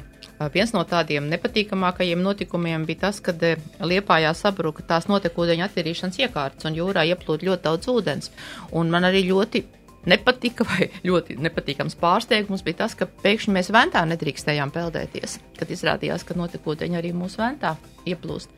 [0.53, 6.67] viens no tādiem nepatīkamākajiem notikumiem bija tas, kad e, Liepājā sabruka tās notekūdeņa attīrīšanas iekārtas
[6.67, 8.31] un jūrā ieplūda ļoti daudz ūdens.
[8.75, 9.63] Un man arī ļoti
[10.05, 16.27] nepatika vai ļoti nepatīkams pārsteigums bija tas, ka pēkšņi mēs ventā nedrīkstējām peldēties, kad izrādījās,
[16.27, 17.75] ka notekūdeņi arī mūsu ventā
[18.05, 18.51] ieplūst.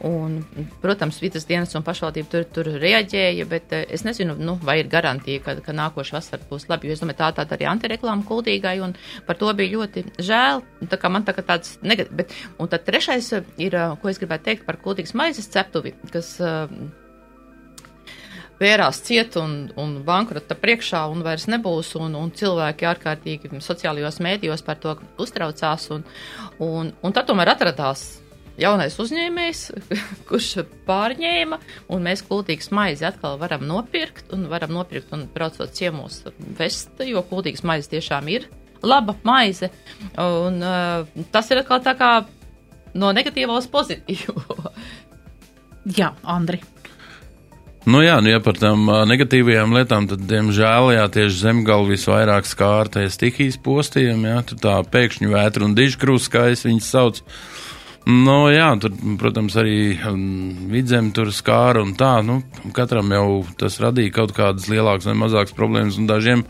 [0.00, 0.44] Un,
[0.78, 4.90] protams, vidas dienas un pašvaldība tur, tur reaģēja, bet eh, es nezinu, nu, vai ir
[4.90, 6.86] garantija, ka, ka nākošais vasara būs labi.
[6.86, 8.94] Jo es domāju, tā tāda arī antireklāma kuldīgai, un
[9.26, 10.62] par to bija ļoti žēl.
[10.86, 12.46] Tā kā man tā kā tāds negatīvs.
[12.62, 16.38] Un tad trešais ir, eh, ko es gribētu teikt par kuldīgas maizes ceptuvi, kas.
[16.40, 16.78] eh,
[18.58, 24.64] vērās ciet un, un bankrota priekšā un vairs nebūs, un, un cilvēki ārkārtīgi sociālajos mēdījos
[24.66, 26.02] par to uztraucās, un,
[26.58, 28.08] un, un tad tomēr atradās
[28.58, 29.64] jaunais uzņēmējs,
[30.28, 30.50] kurš
[30.88, 31.60] pārņēma,
[31.94, 36.22] un mēs kultīgas maizi atkal varam nopirkt, un varam nopirkt un braucot ciemos
[36.58, 38.48] vest, jo kultīgas maizes tiešām ir
[38.82, 39.70] laba maize,
[40.22, 42.12] un uh, tas ir atkal tā kā
[42.98, 44.42] no negatīvā uz pozitīvo.
[45.98, 46.60] Jā, Andri.
[47.88, 52.44] Nu jā, nu ja par tām uh, negatīvajām lietām, tad, diemžēl, jā, tieši zemgāli visvairāk
[52.44, 57.24] skārtais stihijas postījumi, jā, tur tā pēkšņu vētra un dižkrūs, kā es viņus saucu.
[58.08, 62.40] Nu, jā, tur, protams, arī um, vidzem tur skāra un tā, nu,
[62.72, 63.28] katram jau
[63.60, 66.46] tas radīja kaut kādas lielākas vai mazākas problēmas dažiem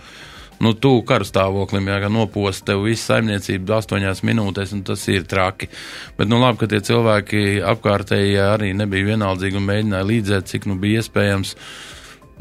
[0.62, 5.70] nu, tuvu karstāvoklim, jā, ka nopost tev visu saimniecību astoņās minūtēs, un tas ir traki.
[6.18, 10.78] Bet, nu, labi, ka tie cilvēki apkārtēji arī nebija vienaldzīgi un mēģināja līdzēt, cik nu
[10.78, 11.54] bija iespējams.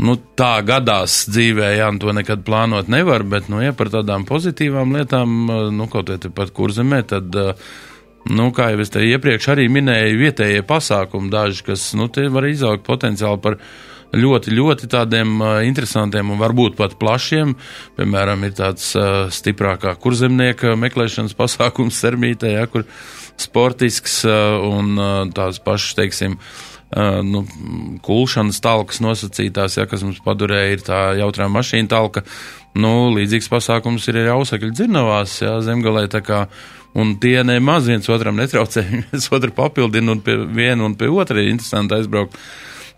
[0.06, 4.94] Nu, tā gadās dzīvē, jā, to nekad plānot nevar, bet, nu, ja par tādām pozitīvām
[4.94, 5.38] lietām,
[5.74, 7.38] nu, kaut vai pat kurzemē, tad,
[8.30, 12.86] nu, kā jau es te iepriekš arī minēju, vietējie pasākumi daži, kas, nu, var izaugt
[12.88, 13.60] potenciāli par
[14.16, 17.56] ļoti, ļoti tādiem interesantiem un varbūt pat plašiem.
[17.98, 18.94] Piemēram, ir tāds
[19.36, 22.88] stiprākā kurzemnieka meklēšanas pasākums Sermītē, ja, kur
[23.38, 24.96] sportisks un
[25.36, 26.38] tās pašas, teiksim,
[27.28, 27.44] nu,
[28.06, 32.24] kulšanas talkas nosacītās, ja, kas mums padurēja, ir tā jautrā mašīna talka.
[32.78, 36.46] Nu, līdzīgs pasākums ir arī ausekļu dzirnavās, ja, zemgalē, tā kā,
[36.98, 41.44] un tie nemaz viens otram netraucē, viens otru papildina, un pie viena un pie otra
[41.44, 42.38] ir interesanti aizbraukt.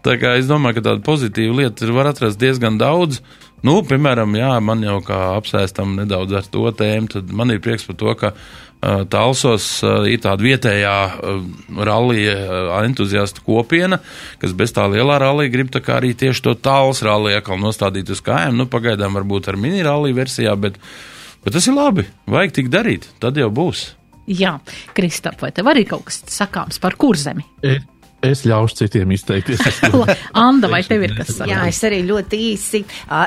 [0.06, 3.20] Tā kā es domāju, ka tāda pozitīva lieta var atrast diezgan daudz.
[3.68, 7.84] Nu, piemēram, jā, man jau kā apsēstam nedaudz ar to tēmu, tad man ir prieks
[7.84, 11.42] par to, ka uh, Talsos uh, ir tāda vietējā uh,
[11.84, 14.00] rallija uh, entuziastu kopiena,
[14.40, 18.16] kas bez tā lielā rallija grib tā kā arī tieši to tāls rallija atkal nostādīt
[18.16, 18.56] uz kājām.
[18.56, 20.80] Nu, pagaidām varbūt ar mini rallija versijā, bet,
[21.44, 22.06] bet tas ir labi.
[22.30, 23.86] Vajag tik darīt, tad jau būs.
[24.30, 24.60] Jā,
[24.94, 27.46] Kristap, vai tev arī kaut kas sakāms par kurzemi?
[27.66, 27.82] Ir
[28.26, 29.62] Es ļaušu citiem izteikties.
[30.48, 31.52] Anda, vai tev ir kas sakāms?
[31.54, 32.82] Jā, es arī ļoti īsi.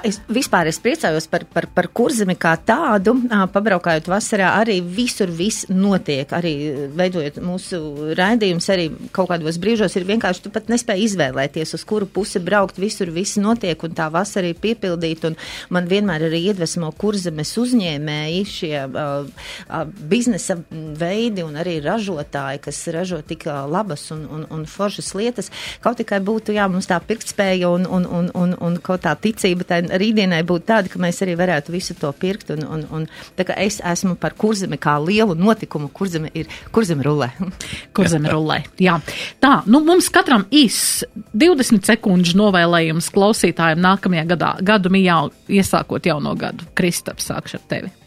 [0.04, 3.14] Es vispār es priecājos par, par, par kurzemi kā tādu.
[3.54, 6.28] Pabraukājot vasarā, arī visur viss notiek.
[6.36, 6.52] Arī
[6.98, 7.80] veidojot mūsu
[8.18, 12.80] raidījumus, arī kaut kādos brīžos ir vienkārši tu pat nespēji izvēlēties, uz kuru pusi braukt.
[12.82, 15.32] Visur viss notiek un tā vasara ir piepildīta.
[15.32, 15.38] Un
[15.72, 22.84] man vienmēr arī iedvesmo kurzemes uzņēmēji, šie uh, uh, biznesa veidi un arī ražotāji, kas
[22.92, 25.50] ražo tik labas un, un, un foršas lietas.
[25.82, 29.66] Kaut tikai būtu, jā, mums tā pirktspēja un, un, un, un, un kaut tā ticība
[29.68, 32.52] tai rītdienai būtu tāda, ka mēs arī varētu visu to pirkt.
[32.54, 33.06] Un, un, un,
[33.38, 37.30] tā kā es esmu par kurzemi kā lielu notikumu, kurzemi ir, kurzemi rulē.
[37.96, 38.98] kurzemi rulē, jā.
[39.42, 41.02] Tā, nu mums katram īs
[41.32, 46.68] 20 sekundžu novēlējums klausītājiem nākamajā gadā, gadu mijā iesākot jauno gadu.
[46.78, 47.98] Kristaps, sākšu ar tevi.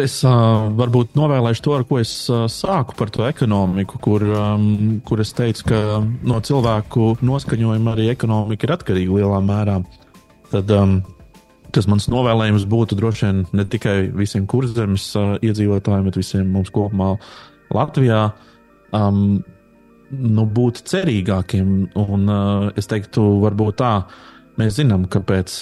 [0.00, 5.00] Es uh, varbūt novēlēšu to, ar ko es uh, sāku par to ekonomiku, kur, um,
[5.06, 9.76] kur es teicu, ka no cilvēku noskaņojuma arī ekonomika ir atkarīga lielā mērā.
[10.52, 10.96] Tad um,
[11.74, 16.70] tas mans novēlējums būtu droši vien ne tikai visiem kurzemes uh, iedzīvotājiem, bet visiem mums
[16.74, 17.16] kopumā
[17.74, 18.28] Latvijā.
[18.94, 19.40] Um,
[20.10, 24.30] nu, būt cerīgākiem, un uh, es teiktu, varbūt tā, uh,
[24.60, 25.54] Mēs zinām, ka pēc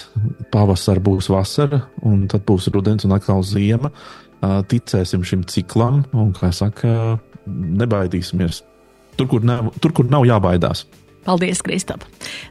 [0.50, 3.92] pavasara būs vasara, un tad būs rudens un atkal ziema.
[4.40, 8.62] Ticēsim šim ciklam, un, kā saka, nebaidīsimies.
[9.18, 10.84] Tur, kur nav, tur, kur nav jābaidās.
[11.28, 12.06] Paldies, Kristap.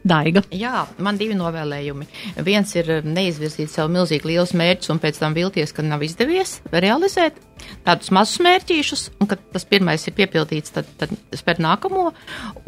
[0.05, 0.43] Daiga.
[0.53, 2.05] Jā, man divi novēlējumi.
[2.45, 7.39] Viens ir neizvirzīt sev milzīgi liels mērķus un pēc tam vilties, ka nav izdevies realizēt
[7.87, 12.11] tādus mazus mērķīšus, un kad tas pirmais ir piepildīts, tad, tad spēr nākamo.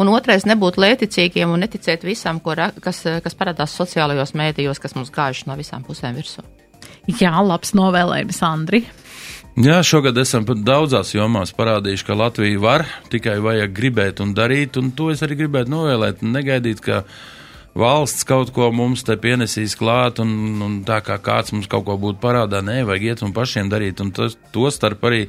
[0.02, 5.14] Un otrais- nebūt lēticīgiem un neticēt visam, ko, kas, kas parādās sociālajos mēdījos, kas mums
[5.14, 6.42] gājuši no visām pusēm virsū.
[7.22, 8.84] Jā, labs novēlējums, Andri.
[9.58, 14.92] Jā, šogad esam daudzās jomās parādījuši, ka Latvija var, tikai vajag gribēt un darīt, un
[14.96, 16.22] to es arī gribētu novēlēt.
[16.22, 17.02] Negaidīt, ka
[17.78, 20.32] valsts kaut ko mums te pienesīs klāt, un,
[20.66, 24.02] un tā kā kāds mums kaut ko būtu parādā, nē, vajag iet un pašiem darīt,
[24.04, 25.28] un tas, to starp arī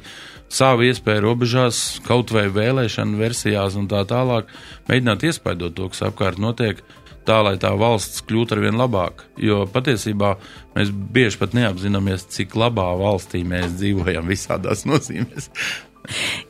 [0.51, 4.49] savu iespēju robežās, kaut vai vēlēšanu versijās un tā tālāk,
[4.89, 6.81] mēģināt iespaidot to, kas apkārt notiek
[7.27, 9.27] tā, lai tā valsts kļūtu ar vien labāka.
[9.39, 10.33] Jo patiesībā
[10.75, 15.51] mēs bieži pat neapzināmies, cik labā valstī mēs dzīvojam visādās nozīmēs.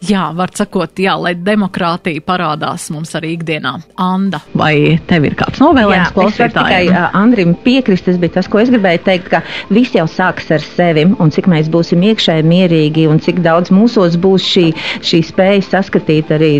[0.07, 3.73] Jā, var sakot, jā, lai demokrātija parādās mums arī ikdienā.
[4.01, 6.95] Anda, vai tev ir kāds novēlējums Jā, es varu tikai klausītājiem?
[6.95, 10.65] uh, Andrim piekrist, tas bija tas, ko es gribēju teikt, ka viss jau sāks ar
[10.65, 14.67] sevi, un cik mēs būsim iekšēji mierīgi, un cik daudz mūsos būs šī,
[15.05, 16.51] šī spēja saskatīt arī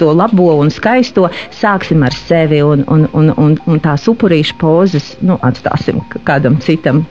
[0.00, 1.28] to labo un skaisto,
[1.60, 7.04] sāksim ar sevi, un, un, un, un, un tās upurīšu pozas, nu, atstāsim kādam citam.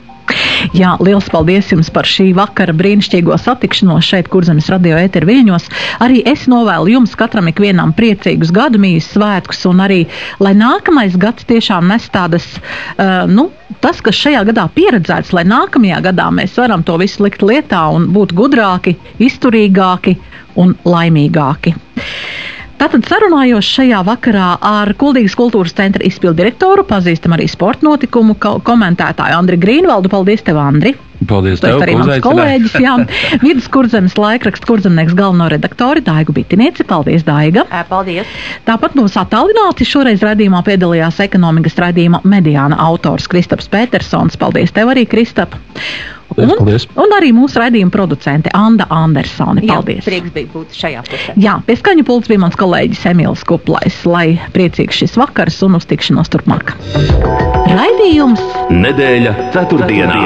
[0.78, 5.68] Jā, liels paldies jums par šī vakara brīnišķīgo satikšanos šeit, kurzemes radio ēteru viļņos.
[6.06, 10.02] Arī es novēlu jums katram ikvienam priecīgus gadu mījas svētkus un arī,
[10.44, 13.50] lai nākamais gads tiešām nes tādas, uh, nu,
[13.84, 18.12] tas, kas šajā gadā pieredzēts, lai nākamajā gadā mēs varam to visu likt lietā un
[18.16, 20.18] būt gudrāki, izturīgāki
[20.62, 21.76] un laimīgāki.
[22.82, 28.56] Tātad sarunājos šajā vakarā ar Kuldīgas kultūras centra izpildu direktoru, pazīstam arī sporta notikumu ko
[28.66, 30.10] komentētāju Andri Grīnvaldu.
[30.10, 30.96] Paldies tev, Andri!
[31.30, 32.96] Paldies tev, arī mans kolēģis, jā.
[33.44, 36.88] Vidus kurzemes laikraksta kurzemnieks galveno redaktori Daigu Bitinieci.
[36.90, 37.68] Paldies, Daiga!
[37.92, 38.32] Paldies!
[38.66, 44.42] Tāpat mums attālināti šoreiz raidījumā piedalījās ekonomikas raidījuma mediāna autors Kristaps Petersons.
[44.42, 45.54] Paldies tev arī, Kristap!
[46.38, 46.88] Un, paldies.
[46.96, 49.64] un arī mūsu raidījuma producente Anda Andersone.
[49.66, 50.06] Jā, Paldies!
[50.08, 51.36] prieks bija būt šajā pusē.
[51.42, 55.88] Jā, pie skaņu pults bija mans kolēģis Emīls Kuplais, lai priecīgs šis vakars un uz
[55.90, 56.76] tikšanos turpmāk.
[57.72, 60.18] Raidījums Nedēļa ceturtdienā.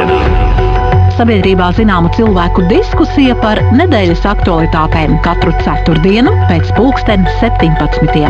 [1.15, 8.27] sabiedrībā zināmu cilvēku diskusija par nedēļas aktualitātēm katru ceturtdienu pēc pulksten 17.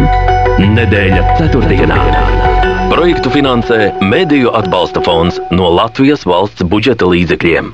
[0.75, 2.54] Nedēļa ceturtdienā.
[2.95, 3.77] Projektu finansē
[4.07, 7.73] Mēdīju atbalsta fonds no Latvijas valsts budžeta līdzekļiem.